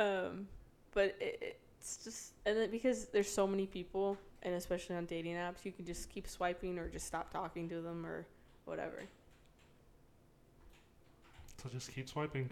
Um, 0.00 0.48
but 0.92 1.14
it, 1.20 1.60
it's 1.78 1.98
just 1.98 2.32
and 2.46 2.56
then 2.56 2.70
because 2.70 3.06
there's 3.06 3.30
so 3.30 3.46
many 3.46 3.66
people, 3.66 4.16
and 4.42 4.54
especially 4.54 4.96
on 4.96 5.04
dating 5.04 5.34
apps, 5.34 5.64
you 5.64 5.72
can 5.72 5.84
just 5.84 6.08
keep 6.08 6.26
swiping 6.26 6.78
or 6.78 6.88
just 6.88 7.06
stop 7.06 7.30
talking 7.30 7.68
to 7.68 7.80
them 7.80 8.06
or 8.06 8.26
whatever. 8.64 9.02
So 11.62 11.68
just 11.68 11.94
keep 11.94 12.08
swiping. 12.08 12.50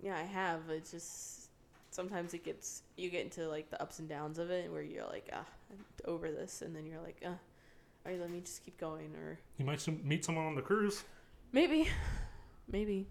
Yeah, 0.00 0.16
I 0.16 0.22
have. 0.22 0.60
It's 0.70 0.90
just 0.90 1.50
sometimes 1.90 2.32
it 2.32 2.44
gets 2.44 2.82
you 2.96 3.10
get 3.10 3.24
into 3.24 3.48
like 3.48 3.70
the 3.70 3.80
ups 3.80 3.98
and 3.98 4.08
downs 4.08 4.38
of 4.38 4.50
it, 4.50 4.72
where 4.72 4.82
you're 4.82 5.06
like, 5.06 5.28
ah, 5.34 5.44
I'm 5.70 5.84
over 6.06 6.30
this, 6.30 6.62
and 6.62 6.74
then 6.74 6.86
you're 6.86 7.00
like, 7.02 7.22
ah, 7.24 7.28
all 7.28 8.12
right, 8.12 8.20
let 8.20 8.30
me 8.30 8.40
just 8.40 8.64
keep 8.64 8.78
going, 8.78 9.14
or 9.16 9.38
You 9.58 9.66
might 9.66 9.80
some, 9.80 10.00
meet 10.02 10.24
someone 10.24 10.46
on 10.46 10.54
the 10.54 10.62
cruise. 10.62 11.04
maybe, 11.52 11.88
maybe, 12.70 13.06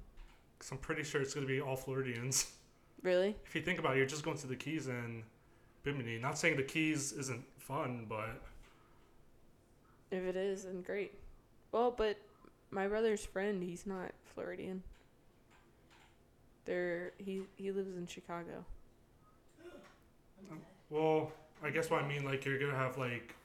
Cause 0.57 0.71
I'm 0.71 0.77
pretty 0.79 1.03
sure 1.03 1.21
it's 1.21 1.33
gonna 1.35 1.45
be 1.45 1.61
all 1.61 1.75
Floridians. 1.75 2.51
Really. 3.01 3.35
If 3.45 3.55
you 3.55 3.61
think 3.61 3.79
about 3.79 3.95
it, 3.95 3.97
you're 3.97 4.05
just 4.07 4.23
going 4.23 4.37
to 4.37 4.47
the 4.47 4.55
Keys 4.55 4.87
and 4.87 5.23
Bimini. 5.83 6.17
Not 6.19 6.37
saying 6.37 6.57
the 6.57 6.63
Keys 6.63 7.11
isn't 7.13 7.45
fun, 7.57 8.05
but 8.09 8.41
If 10.11 10.23
it 10.23 10.35
is, 10.35 10.63
then 10.63 10.81
great. 10.81 11.13
Well, 11.71 11.91
but 11.91 12.17
my 12.71 12.87
brother's 12.87 13.25
friend, 13.25 13.61
he's 13.63 13.85
not 13.85 14.13
Floridian. 14.33 14.83
They're 16.65 17.13
he 17.17 17.43
he 17.55 17.71
lives 17.71 17.95
in 17.95 18.07
Chicago. 18.07 18.65
Well, 20.89 21.31
I 21.63 21.69
guess 21.69 21.89
what 21.89 22.03
I 22.03 22.07
mean, 22.07 22.23
like 22.23 22.45
you're 22.45 22.59
gonna 22.59 22.75
have 22.77 22.97
like, 22.97 23.35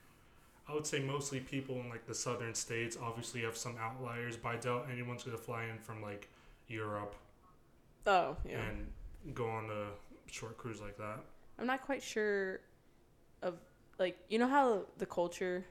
I 0.67 0.73
would 0.73 0.85
say 0.87 0.99
mostly 0.99 1.39
people 1.39 1.75
in 1.79 1.89
like 1.89 2.05
the 2.07 2.15
southern 2.15 2.53
states. 2.55 2.97
Obviously, 3.01 3.41
you 3.41 3.45
have 3.47 3.57
some 3.57 3.77
outliers, 3.79 4.37
but 4.37 4.49
I 4.49 4.55
doubt 4.57 4.87
anyone's 4.91 5.23
gonna 5.23 5.37
fly 5.37 5.65
in 5.65 5.79
from 5.79 6.01
like 6.01 6.29
Europe 6.67 7.15
Oh 8.05 8.37
yeah. 8.45 8.69
and 8.69 8.87
go 9.33 9.49
on 9.49 9.69
a 9.69 10.31
short 10.31 10.57
cruise 10.57 10.81
like 10.81 10.97
that. 10.97 11.19
I'm 11.59 11.67
not 11.67 11.81
quite 11.83 12.01
sure 12.01 12.61
of 13.41 13.55
like 13.99 14.17
you 14.29 14.39
know 14.39 14.47
how 14.47 14.85
the 14.97 15.05
culture, 15.05 15.65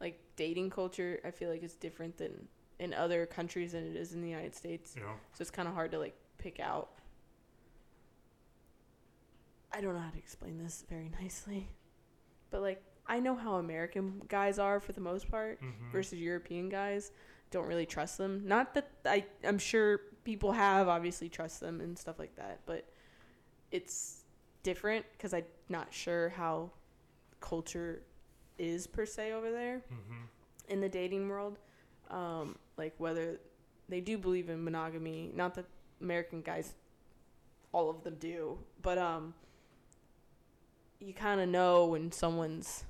like 0.00 0.20
dating 0.36 0.70
culture, 0.70 1.20
I 1.24 1.30
feel 1.30 1.50
like 1.50 1.62
is 1.62 1.74
different 1.74 2.16
than 2.16 2.48
in 2.78 2.94
other 2.94 3.26
countries 3.26 3.72
than 3.72 3.84
it 3.84 3.96
is 3.96 4.14
in 4.14 4.22
the 4.22 4.28
United 4.28 4.54
States. 4.54 4.96
Know, 4.96 5.02
So 5.34 5.42
it's 5.42 5.50
kind 5.50 5.68
of 5.68 5.74
hard 5.74 5.92
to 5.92 5.98
like 5.98 6.16
pick 6.38 6.60
out. 6.60 6.90
I 9.72 9.80
don't 9.80 9.94
know 9.94 10.00
how 10.00 10.10
to 10.10 10.18
explain 10.18 10.58
this 10.58 10.84
very 10.88 11.10
nicely, 11.20 11.68
but 12.50 12.62
like 12.62 12.82
I 13.06 13.20
know 13.20 13.34
how 13.34 13.56
American 13.56 14.22
guys 14.28 14.58
are 14.58 14.80
for 14.80 14.92
the 14.92 15.00
most 15.00 15.30
part 15.30 15.60
mm-hmm. 15.62 15.90
versus 15.92 16.18
European 16.18 16.68
guys. 16.68 17.12
Don't 17.50 17.66
really 17.66 17.86
trust 17.86 18.16
them. 18.16 18.42
Not 18.46 18.74
that 18.74 18.90
I 19.04 19.26
I'm 19.44 19.58
sure 19.58 20.00
people 20.24 20.52
have 20.52 20.88
obviously 20.88 21.28
trust 21.28 21.60
them 21.60 21.80
and 21.80 21.98
stuff 21.98 22.18
like 22.18 22.34
that, 22.36 22.60
but 22.66 22.84
it's 23.70 24.24
different 24.62 25.04
because 25.12 25.32
I'm 25.32 25.44
not 25.68 25.92
sure 25.92 26.30
how 26.30 26.70
culture 27.40 28.02
is 28.58 28.86
per 28.86 29.06
se 29.06 29.32
over 29.32 29.50
there 29.50 29.82
Mm-hmm. 29.92 30.22
in 30.68 30.80
the 30.80 30.88
dating 30.88 31.28
world. 31.28 31.58
Um, 32.10 32.56
like 32.76 32.94
whether 32.98 33.38
they 33.88 34.00
do 34.00 34.18
believe 34.18 34.48
in 34.50 34.62
monogamy. 34.64 35.30
Not 35.34 35.54
that 35.54 35.64
American 36.00 36.42
guys, 36.42 36.74
all 37.72 37.88
of 37.90 38.02
them 38.04 38.16
do, 38.20 38.58
but 38.82 38.98
um, 38.98 39.32
you 40.98 41.12
kind 41.14 41.40
of 41.40 41.48
know 41.48 41.86
when 41.86 42.10
someone's 42.12 42.84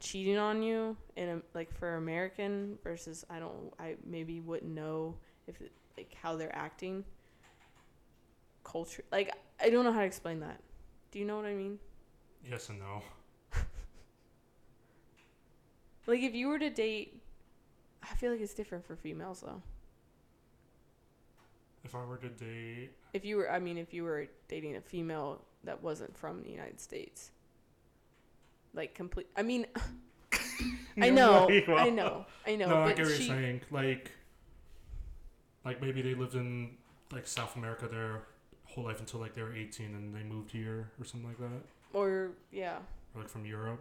cheating 0.00 0.36
on 0.38 0.62
you, 0.62 0.96
and 1.16 1.42
like 1.54 1.72
for 1.72 1.96
American 1.96 2.78
versus 2.84 3.24
I 3.30 3.38
don't, 3.38 3.72
I 3.78 3.96
maybe 4.04 4.40
wouldn't 4.40 4.72
know 4.72 5.16
if 5.46 5.60
it, 5.60 5.72
like 5.96 6.14
how 6.20 6.36
they're 6.36 6.54
acting. 6.54 7.04
Culture, 8.62 9.04
like 9.12 9.30
I 9.60 9.70
don't 9.70 9.84
know 9.84 9.92
how 9.92 10.00
to 10.00 10.06
explain 10.06 10.40
that. 10.40 10.60
Do 11.10 11.18
you 11.18 11.24
know 11.24 11.36
what 11.36 11.44
I 11.44 11.54
mean? 11.54 11.78
Yes 12.48 12.68
and 12.68 12.78
no. 12.78 13.02
Like 16.06 16.20
if 16.20 16.34
you 16.34 16.48
were 16.48 16.58
to 16.58 16.68
date, 16.70 17.22
I 18.02 18.14
feel 18.14 18.30
like 18.30 18.40
it's 18.40 18.54
different 18.54 18.84
for 18.84 18.94
females 18.96 19.40
though. 19.40 19.62
If 21.84 21.94
I 21.94 22.04
were 22.04 22.16
to 22.18 22.28
date, 22.28 22.90
If 23.12 23.24
you 23.24 23.36
were, 23.36 23.50
I 23.50 23.58
mean, 23.58 23.76
if 23.76 23.92
you 23.92 24.04
were 24.04 24.26
dating 24.48 24.76
a 24.76 24.80
female 24.80 25.44
that 25.64 25.82
wasn't 25.82 26.16
from 26.16 26.42
the 26.42 26.50
United 26.50 26.80
States, 26.80 27.30
like 28.74 28.94
complete. 28.94 29.26
I 29.36 29.42
mean, 29.42 29.66
I 31.00 31.10
know. 31.10 31.48
I 31.50 31.90
know, 31.90 32.26
I 32.46 32.56
know, 32.56 32.68
no, 32.68 32.82
I 32.82 32.92
get 32.92 33.06
what 33.06 33.16
she, 33.16 33.24
you're 33.24 33.36
saying. 33.36 33.60
Like, 33.70 34.10
like 35.64 35.80
maybe 35.80 36.02
they 36.02 36.14
lived 36.14 36.34
in 36.34 36.70
like 37.12 37.26
South 37.26 37.56
America 37.56 37.88
their 37.88 38.22
whole 38.64 38.84
life 38.84 39.00
until 39.00 39.20
like 39.20 39.34
they 39.34 39.42
were 39.42 39.54
18 39.54 39.86
and 39.94 40.14
they 40.14 40.22
moved 40.22 40.50
here 40.50 40.90
or 40.98 41.04
something 41.04 41.28
like 41.28 41.38
that, 41.38 41.62
or 41.92 42.30
yeah, 42.50 42.78
or 43.14 43.22
like 43.22 43.28
from 43.28 43.44
Europe. 43.46 43.80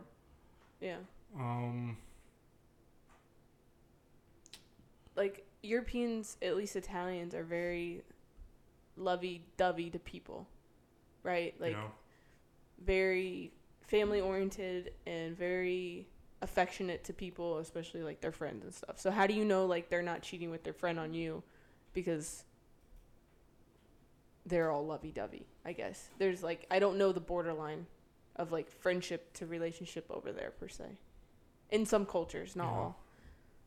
yeah, 0.82 0.98
Um, 1.40 1.98
like 5.16 5.46
Europeans, 5.62 6.38
at 6.42 6.56
least 6.56 6.76
Italians, 6.76 7.34
are 7.34 7.44
very 7.44 8.02
lovey-dovey 8.98 9.90
to 9.92 10.00
people, 10.00 10.48
right? 11.24 11.54
Like 11.60 11.72
you 11.72 11.78
know, 11.78 11.92
very 12.86 13.52
family 13.82 14.22
oriented 14.22 14.94
and 15.06 15.38
very 15.38 16.08
affectionate 16.42 17.04
to 17.06 17.14
people, 17.14 17.60
especially 17.60 18.04
like 18.04 18.22
their 18.22 18.32
friends 18.32 18.64
and 18.66 18.74
stuff. 18.74 19.00
So 19.00 19.12
how 19.12 19.28
do 19.28 19.34
you 19.34 19.46
know 19.46 19.66
like 19.66 19.90
they're 19.90 20.02
not 20.02 20.22
cheating 20.22 20.52
with 20.52 20.64
their 20.64 20.74
friend 20.74 21.00
on 21.00 21.14
you 21.14 21.42
because 21.94 22.44
they're 24.46 24.72
all 24.72 24.86
lovey 24.86 25.12
dovey, 25.12 25.46
I 25.66 25.74
guess. 25.74 26.10
There's 26.18 26.44
like 26.44 26.66
I 26.70 26.80
don't 26.80 26.98
know 26.98 27.12
the 27.12 27.20
borderline 27.20 27.86
of 28.36 28.52
like 28.52 28.70
friendship 28.70 29.32
to 29.34 29.46
relationship 29.46 30.06
over 30.10 30.32
there 30.32 30.52
per 30.60 30.68
se. 30.68 30.86
In 31.70 31.86
some 31.86 32.06
cultures, 32.06 32.56
not 32.56 32.66
Yeah. 32.66 32.72
all. 32.80 33.00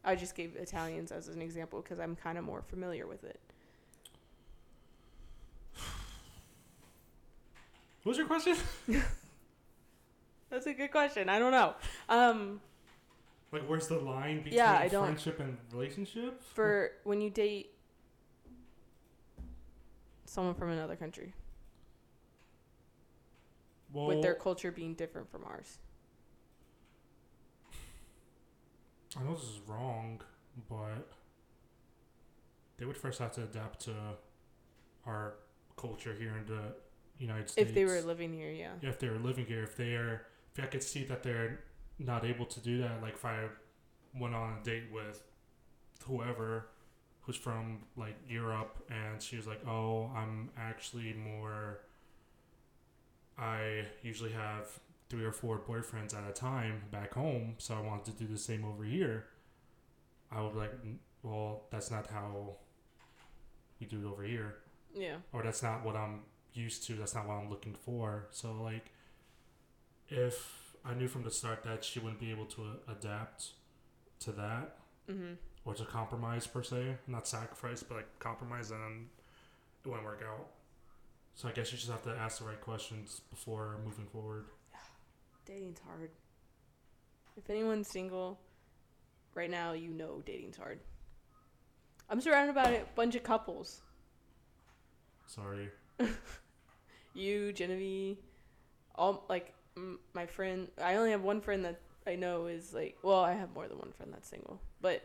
I 0.05 0.15
just 0.15 0.35
gave 0.37 0.55
Italians 0.57 1.11
as 1.11 1.29
an 1.29 1.43
example 1.43 1.81
because 1.83 1.99
I'm 1.99 2.15
kind 2.17 2.39
of 2.39 2.45
more 2.45 2.62
familiar 2.62 3.07
with 3.07 3.25
it. 3.25 3.41
what 8.03 8.11
was 8.11 8.19
your 8.19 8.27
question? 8.27 8.57
That's 10.51 10.67
a 10.67 10.73
good 10.75 10.93
question. 10.93 11.29
I 11.29 11.39
don't 11.41 11.51
know. 11.53 11.75
Um, 12.09 12.61
Like, 13.51 13.62
where's 13.69 13.89
the 13.89 13.99
line 13.99 14.39
between 14.39 14.55
Yeah, 14.55 14.89
friendship 14.89 15.41
and 15.41 15.59
relationship? 15.73 16.41
for 16.55 16.93
when 17.05 17.21
you 17.21 17.31
date 17.31 17.73
someone 20.29 20.55
from 20.55 20.71
another 20.71 20.97
country 20.97 21.35
well, 23.93 24.07
with 24.07 24.23
their 24.23 24.35
culture 24.35 24.73
being 24.73 24.95
different 24.95 25.31
from 25.31 25.45
ours. 25.45 25.79
I 29.19 29.23
know 29.23 29.35
this 29.35 29.45
is 29.45 29.61
wrong, 29.67 30.21
but 30.69 31.09
they 32.77 32.85
would 32.85 32.97
first 32.97 33.19
have 33.19 33.33
to 33.33 33.45
adapt 33.45 33.81
to 33.87 33.95
our 35.07 35.35
culture 35.77 36.15
here 36.19 36.37
in 36.37 36.47
the 36.47 36.75
United 37.19 37.49
States. 37.49 37.69
If 37.69 37.75
they 37.75 37.85
were 37.85 38.01
living 38.03 38.33
here, 38.33 38.51
yeah. 38.51 38.73
Yeah, 38.83 38.91
if 38.91 38.99
they 38.99 39.09
were 39.09 39.19
living 39.19 39.47
here, 39.47 39.62
if 39.62 39.77
they 39.77 39.95
are, 39.95 40.27
if 40.55 40.62
I 40.62 40.67
could 40.67 40.83
see 40.83 41.05
that 41.05 41.23
they're 41.23 41.61
not 41.99 42.25
able 42.25 42.45
to 42.47 42.61
do 42.61 42.79
that, 42.83 43.01
like 43.01 43.15
if 43.15 43.25
I 43.25 43.45
went 44.19 44.35
on 44.35 44.59
a 44.61 44.65
date 44.65 44.85
with 44.93 45.23
whoever 46.05 46.69
who's 47.27 47.37
from 47.37 47.81
like 47.97 48.17
Europe 48.29 48.85
and 48.89 49.21
she 49.21 49.37
was 49.37 49.47
like, 49.47 49.61
oh, 49.67 50.11
I'm 50.17 50.49
actually 50.57 51.12
more, 51.12 51.81
I 53.39 53.85
usually 54.03 54.33
have 54.33 54.67
three 55.09 55.25
or 55.25 55.33
four 55.33 55.59
boyfriends 55.59 56.15
at 56.17 56.29
a 56.29 56.33
time 56.33 56.83
back 56.91 57.15
home, 57.15 57.55
so 57.59 57.75
I 57.75 57.81
wanted 57.81 58.17
to 58.17 58.25
do 58.25 58.33
the 58.33 58.39
same 58.39 58.65
over 58.65 58.85
here. 58.85 59.27
I 60.33 60.41
would 60.41 60.53
be 60.53 60.59
like, 60.59 60.73
well, 61.23 61.65
that's 61.71 61.91
not 61.91 62.07
how 62.09 62.57
we 63.81 63.87
do 63.87 64.01
it 64.01 64.07
over 64.11 64.23
here, 64.23 64.57
Yeah. 64.95 65.17
or 65.33 65.43
that's 65.43 65.62
not 65.62 65.85
what 65.85 65.97
I'm 65.97 66.21
used 66.55 66.87
to. 66.87 66.95
That's 66.95 67.15
not 67.15 67.27
what 67.29 67.35
I'm 67.35 67.51
looking 67.51 67.75
for. 67.75 68.27
So 68.31 68.53
like, 68.62 68.87
if 70.09 70.75
I 70.85 70.95
knew 70.95 71.09
from 71.09 71.25
the 71.25 71.31
start 71.31 71.62
that 71.65 71.85
she 71.85 71.99
wouldn't 71.99 72.21
be 72.21 72.31
able 72.31 72.47
to 72.47 72.62
adapt 72.89 73.51
to 74.21 74.33
that 74.33 74.79
Mm-hmm. 75.11 75.35
Or 75.67 75.75
to 75.75 75.85
compromise 75.85 76.47
per 76.47 76.63
se, 76.63 76.97
not 77.07 77.29
sacrifice, 77.29 77.83
but 77.83 77.97
like 77.97 78.19
compromise, 78.19 78.71
then 78.71 79.09
it 79.85 79.89
wouldn't 79.89 80.07
work 80.07 80.23
out. 80.27 80.47
So 81.35 81.49
I 81.49 81.53
guess 81.53 81.71
you 81.73 81.77
just 81.77 81.91
have 81.91 82.03
to 82.05 82.11
ask 82.19 82.39
the 82.39 82.45
right 82.47 82.61
questions 82.61 83.21
before 83.29 83.77
moving 83.85 84.07
forward. 84.07 84.47
Dating's 85.45 85.81
hard. 85.87 86.11
If 87.37 87.51
anyone's 87.51 87.89
single 87.89 88.39
right 89.35 89.51
now, 89.51 89.73
you 89.73 89.91
know 89.91 90.23
dating's 90.25 90.57
hard. 90.57 90.81
I'm 92.09 92.21
surrounded 92.23 92.55
by 92.55 92.71
a 92.71 92.85
bunch 92.95 93.15
of 93.15 93.23
couples. 93.23 93.83
Sorry. 95.27 95.69
You, 97.15 97.51
Genevieve, 97.55 98.19
all 98.95 99.25
like 99.31 99.55
m- 99.75 99.99
my 100.13 100.27
friend. 100.27 100.69
I 100.83 100.97
only 100.97 101.13
have 101.13 101.23
one 101.23 101.41
friend 101.41 101.65
that 101.65 101.81
I 102.07 102.15
know 102.15 102.45
is 102.45 102.75
like. 102.75 102.99
Well, 103.03 103.21
I 103.21 103.33
have 103.33 103.55
more 103.55 103.67
than 103.67 103.79
one 103.79 103.93
friend 103.93 104.13
that's 104.13 104.29
single, 104.29 104.61
but 104.83 105.03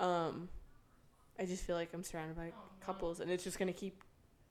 um, 0.00 0.48
I 1.38 1.44
just 1.44 1.64
feel 1.64 1.76
like 1.76 1.90
I'm 1.94 2.02
surrounded 2.02 2.36
by 2.36 2.52
couples, 2.84 3.20
and 3.20 3.30
it's 3.30 3.44
just 3.44 3.58
gonna 3.58 3.72
keep 3.72 4.02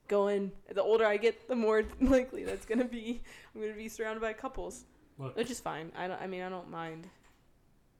going. 0.07 0.51
The 0.73 0.81
older 0.81 1.05
I 1.05 1.17
get, 1.17 1.47
the 1.47 1.55
more 1.55 1.83
likely 2.01 2.43
that's 2.43 2.65
gonna 2.65 2.85
be. 2.85 3.21
I'm 3.53 3.61
gonna 3.61 3.73
be 3.73 3.89
surrounded 3.89 4.21
by 4.21 4.33
couples, 4.33 4.85
Look, 5.17 5.35
which 5.35 5.51
is 5.51 5.59
fine. 5.59 5.91
I 5.97 6.07
don't. 6.07 6.21
I 6.21 6.27
mean, 6.27 6.41
I 6.41 6.49
don't 6.49 6.69
mind 6.69 7.07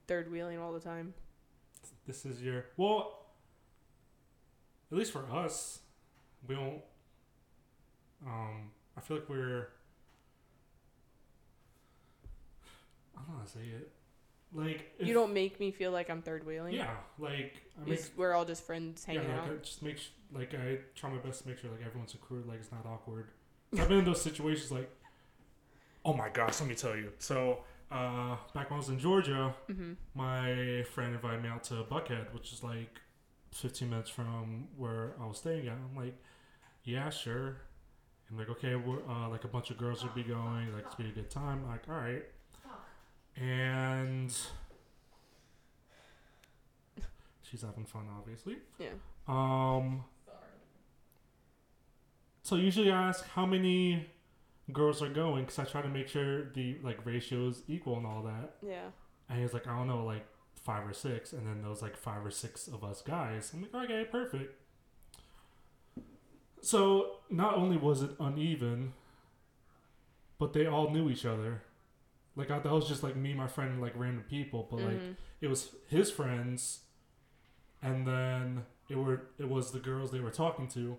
third 0.07 0.31
wheeling 0.31 0.59
all 0.59 0.71
the 0.71 0.79
time. 0.79 1.13
this 2.07 2.25
is 2.25 2.41
your 2.41 2.65
well. 2.77 3.15
At 4.91 4.97
least 4.97 5.11
for 5.11 5.29
us, 5.31 5.79
we 6.47 6.55
don't. 6.55 6.81
Um, 8.25 8.71
I 8.97 9.01
feel 9.01 9.17
like 9.17 9.29
we're. 9.29 9.69
I 13.15 13.21
don't 13.21 13.29
know 13.29 13.37
how 13.39 13.43
to 13.45 13.51
say 13.51 13.59
it. 13.59 13.91
Like 14.53 14.93
if- 14.97 15.07
you 15.07 15.13
don't 15.13 15.33
make 15.33 15.59
me 15.59 15.71
feel 15.71 15.91
like 15.91 16.09
I'm 16.09 16.21
third 16.21 16.45
wheeling. 16.45 16.75
Yeah, 16.75 16.95
like 17.17 17.61
I 17.79 17.89
make 17.89 18.01
we're 18.17 18.33
all 18.33 18.45
just 18.45 18.63
friends 18.63 19.05
yeah, 19.07 19.13
hanging 19.13 19.31
like 19.31 19.41
out. 19.41 19.51
I 19.51 19.55
just 19.57 19.83
make 19.83 19.97
sh- 19.97 20.09
like 20.33 20.53
I 20.53 20.79
try 20.95 21.09
my 21.09 21.17
best 21.17 21.43
to 21.43 21.47
make 21.47 21.59
sure 21.59 21.69
like 21.71 21.85
everyone's 21.85 22.13
included, 22.13 22.47
like 22.47 22.59
it's 22.59 22.71
not 22.71 22.85
awkward. 22.85 23.29
I've 23.77 23.87
been 23.87 23.99
in 23.99 24.05
those 24.05 24.21
situations 24.21 24.71
like, 24.71 24.89
oh 26.03 26.13
my 26.13 26.29
gosh, 26.29 26.59
let 26.59 26.69
me 26.69 26.75
tell 26.75 26.95
you. 26.95 27.11
So 27.19 27.59
uh, 27.91 28.37
back 28.53 28.69
when 28.69 28.75
I 28.75 28.77
was 28.77 28.89
in 28.89 28.99
Georgia, 28.99 29.53
mm-hmm. 29.69 29.93
my 30.15 30.83
friend 30.93 31.13
invited 31.13 31.43
me 31.43 31.49
out 31.49 31.63
to 31.65 31.75
Buckhead, 31.83 32.33
which 32.33 32.51
is 32.53 32.63
like 32.63 32.99
15 33.53 33.89
minutes 33.89 34.09
from 34.09 34.67
where 34.77 35.13
I 35.21 35.25
was 35.25 35.37
staying 35.37 35.67
at. 35.67 35.73
I'm 35.73 35.95
like, 35.95 36.15
yeah, 36.83 37.09
sure. 37.09 37.57
I'm 38.29 38.37
like, 38.37 38.49
okay, 38.49 38.75
we're, 38.75 39.01
uh, 39.09 39.27
like 39.29 39.43
a 39.43 39.47
bunch 39.47 39.71
of 39.71 39.77
girls 39.77 40.03
would 40.03 40.13
be 40.13 40.23
going, 40.23 40.71
like 40.73 40.85
it's 40.85 40.95
gonna 40.95 41.09
be 41.09 41.19
a 41.19 41.23
good 41.23 41.31
time. 41.31 41.61
I'm 41.65 41.71
like, 41.71 41.89
all 41.89 41.95
right. 41.95 42.23
And 43.41 44.31
she's 47.41 47.61
having 47.61 47.85
fun, 47.85 48.07
obviously. 48.17 48.57
Yeah. 48.77 48.89
Um, 49.27 50.03
Sorry. 50.25 50.37
so 52.43 52.55
usually 52.55 52.91
I 52.91 53.09
ask 53.09 53.25
how 53.29 53.45
many 53.45 54.07
girls 54.73 55.01
are 55.01 55.09
going 55.09 55.45
because 55.45 55.59
I 55.59 55.63
try 55.65 55.81
to 55.81 55.87
make 55.87 56.07
sure 56.07 56.51
the 56.51 56.77
like 56.83 57.05
ratio 57.05 57.47
is 57.47 57.61
equal 57.67 57.97
and 57.97 58.05
all 58.05 58.23
that. 58.23 58.55
Yeah. 58.61 58.87
And 59.29 59.41
he's 59.41 59.53
like, 59.53 59.67
I 59.67 59.77
don't 59.77 59.87
know, 59.87 60.03
like 60.03 60.25
five 60.55 60.87
or 60.87 60.93
six. 60.93 61.33
And 61.33 61.47
then 61.47 61.61
there 61.61 61.69
was 61.69 61.81
like 61.81 61.95
five 61.95 62.25
or 62.25 62.31
six 62.31 62.67
of 62.67 62.83
us 62.83 63.01
guys. 63.01 63.51
I'm 63.53 63.61
like, 63.61 63.89
okay, 63.89 64.05
perfect. 64.11 64.55
So 66.61 67.19
not 67.29 67.55
only 67.55 67.77
was 67.77 68.01
it 68.01 68.11
uneven, 68.19 68.93
but 70.37 70.53
they 70.53 70.65
all 70.65 70.89
knew 70.89 71.09
each 71.09 71.25
other. 71.25 71.61
Like 72.39 72.49
I, 72.51 72.57
that 72.59 72.71
was 72.71 72.87
just 72.87 73.03
like 73.03 73.15
me, 73.15 73.33
my 73.33 73.47
friend, 73.47 73.71
and, 73.73 73.81
like 73.81 73.93
random 73.95 74.23
people. 74.29 74.67
But 74.71 74.79
like 74.79 74.99
Mhm. 75.01 75.15
it 75.41 75.47
was 75.47 75.75
his 75.87 76.09
friends, 76.09 76.81
and 77.83 78.07
then 78.07 78.65
it 78.89 78.95
were 78.95 79.21
it 79.37 79.47
was 79.49 79.71
the 79.71 79.79
girls 79.79 80.11
they 80.11 80.19
were 80.21 80.31
talking 80.31 80.67
to. 80.69 80.97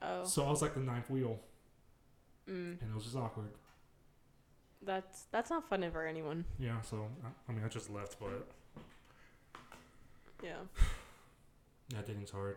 Oh. 0.00 0.24
So 0.24 0.44
I 0.46 0.50
was 0.50 0.62
like 0.62 0.74
the 0.74 0.80
ninth 0.80 1.10
wheel, 1.10 1.38
Mm. 2.48 2.80
and 2.80 2.90
it 2.90 2.94
was 2.94 3.04
just 3.04 3.16
awkward. 3.16 3.50
That's 4.84 5.24
that's 5.30 5.50
not 5.50 5.68
fun 5.68 5.88
for 5.92 6.06
anyone. 6.06 6.44
Yeah. 6.58 6.80
So 6.80 7.08
I, 7.24 7.28
I 7.48 7.54
mean, 7.54 7.64
I 7.64 7.68
just 7.68 7.90
left, 7.90 8.18
but 8.20 8.48
Yeah. 10.42 10.58
Yeah, 11.92 12.00
dating's 12.06 12.30
hard. 12.30 12.56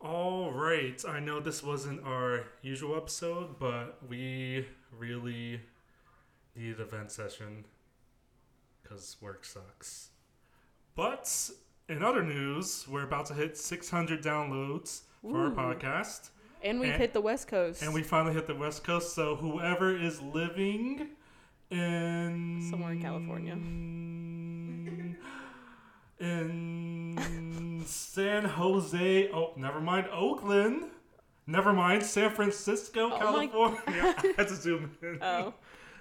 All 0.00 0.52
right. 0.52 1.02
I 1.08 1.20
know 1.20 1.40
this 1.40 1.62
wasn't 1.62 2.04
our 2.04 2.44
usual 2.62 2.96
episode, 2.96 3.58
but 3.58 3.98
we 4.08 4.66
really 4.92 5.60
needed 6.56 6.80
a 6.80 6.84
vent 6.84 7.10
session 7.10 7.64
because 8.82 9.16
work 9.20 9.44
sucks. 9.44 10.10
But 10.94 11.50
in 11.88 12.02
other 12.02 12.22
news, 12.22 12.86
we're 12.88 13.04
about 13.04 13.26
to 13.26 13.34
hit 13.34 13.56
600 13.56 14.22
downloads 14.22 15.02
for 15.22 15.28
Ooh. 15.36 15.44
our 15.44 15.50
podcast. 15.50 16.30
And 16.62 16.80
we've 16.80 16.90
And- 16.90 17.00
hit 17.00 17.12
the 17.12 17.20
West 17.20 17.48
Coast. 17.48 17.82
And 17.82 17.92
we 17.92 18.02
finally 18.02 18.34
hit 18.34 18.46
the 18.46 18.54
West 18.54 18.84
Coast. 18.84 19.14
So 19.14 19.36
whoever 19.36 19.94
is 19.96 20.20
living 20.22 21.08
in 21.70 22.66
Somewhere 22.70 22.92
in 22.92 23.02
California. 23.02 23.54
In 26.20 27.82
San 27.86 28.44
Jose. 28.44 29.30
Oh, 29.32 29.52
never 29.56 29.80
mind. 29.80 30.06
Oakland. 30.12 30.84
Never 31.46 31.72
mind. 31.72 32.02
San 32.02 32.30
Francisco, 32.30 33.10
Oh 33.12 33.18
California. 33.18 33.78
I 34.18 34.34
had 34.36 34.48
to 34.48 34.54
zoom 34.54 34.96
in. 35.02 35.18
Oh. 35.20 35.54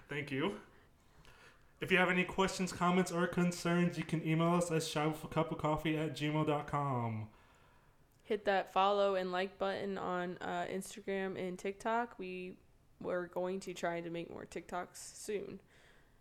Thank 0.10 0.32
you. 0.32 0.56
If 1.82 1.92
you 1.92 1.98
have 1.98 2.10
any 2.10 2.24
questions, 2.24 2.72
comments, 2.72 3.12
or 3.12 3.28
concerns, 3.28 3.98
you 3.98 4.06
can 4.06 4.26
email 4.26 4.54
us 4.54 4.72
at 4.72 4.82
shopwithacupofcoffee 4.84 6.02
at 6.02 6.16
gmail.com. 6.16 7.28
Hit 8.24 8.46
that 8.46 8.72
follow 8.72 9.16
and 9.16 9.34
like 9.34 9.58
button 9.58 9.98
on 9.98 10.38
uh, 10.40 10.66
Instagram 10.72 11.38
and 11.38 11.60
TikTok. 11.60 12.18
We 12.18 12.54
we're 13.02 13.28
going 13.28 13.60
to 13.60 13.74
try 13.74 14.00
to 14.00 14.10
make 14.10 14.32
more 14.32 14.46
TikToks 14.46 15.18
soon. 15.18 15.60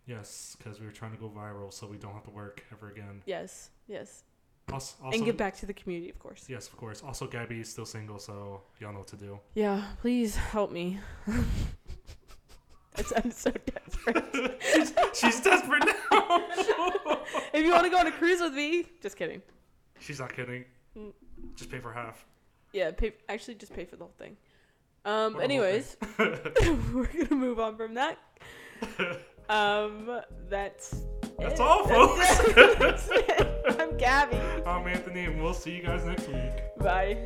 Yes, 0.05 0.57
because 0.57 0.81
we 0.81 0.85
were 0.85 0.91
trying 0.91 1.13
to 1.13 1.17
go 1.17 1.29
viral 1.29 1.73
so 1.73 1.87
we 1.87 1.95
don't 1.97 2.13
have 2.13 2.25
to 2.25 2.31
work 2.31 2.61
ever 2.73 2.89
again. 2.89 3.21
Yes. 3.25 3.69
Yes. 3.87 4.23
Also, 4.71 4.95
also 5.01 5.15
and 5.15 5.25
give 5.25 5.37
back 5.37 5.55
to 5.57 5.65
the 5.65 5.73
community, 5.73 6.09
of 6.09 6.19
course. 6.19 6.45
Yes, 6.49 6.67
of 6.67 6.75
course. 6.75 7.01
Also, 7.01 7.25
Gabby 7.25 7.61
is 7.61 7.69
still 7.69 7.85
single, 7.85 8.19
so 8.19 8.63
y'all 8.79 8.91
know 8.91 8.99
what 8.99 9.07
to 9.09 9.15
do. 9.15 9.39
Yeah. 9.53 9.81
Please 10.01 10.35
help 10.35 10.71
me. 10.71 10.99
It 12.97 13.07
sounds 13.07 13.37
so 13.37 13.51
desperate. 14.05 15.15
She's 15.15 15.39
desperate 15.41 15.85
now. 15.85 16.43
if 17.53 17.63
you 17.65 17.71
want 17.71 17.83
to 17.83 17.89
go 17.89 17.97
on 17.97 18.07
a 18.07 18.11
cruise 18.11 18.41
with 18.41 18.53
me, 18.53 18.85
just 19.01 19.17
kidding. 19.17 19.41
She's 19.99 20.19
not 20.19 20.35
kidding. 20.35 20.65
Mm. 20.97 21.13
Just 21.55 21.71
pay 21.71 21.79
for 21.79 21.91
half. 21.91 22.25
Yeah, 22.73 22.91
pay, 22.91 23.13
actually, 23.29 23.55
just 23.55 23.73
pay 23.73 23.85
for 23.85 23.95
the 23.95 24.05
whole 24.05 24.13
thing. 24.17 24.37
Um. 25.05 25.33
The 25.33 25.39
whole 25.39 25.41
Anyways, 25.41 25.97
we're 26.19 27.05
gonna 27.05 27.35
move 27.35 27.59
on 27.59 27.77
from 27.77 27.93
that. 27.95 28.17
Um. 29.49 30.21
That's. 30.49 31.03
That's 31.39 31.55
it. 31.55 31.59
all, 31.59 31.85
That's 31.85 32.37
folks. 32.41 32.57
it. 32.57 32.79
That's 32.79 33.09
it. 33.11 33.79
I'm 33.79 33.97
Gabby. 33.97 34.37
I'm 34.65 34.87
Anthony, 34.87 35.25
and 35.25 35.41
we'll 35.41 35.53
see 35.53 35.75
you 35.75 35.81
guys 35.81 36.05
next 36.05 36.27
week. 36.27 36.77
Bye. 36.77 37.17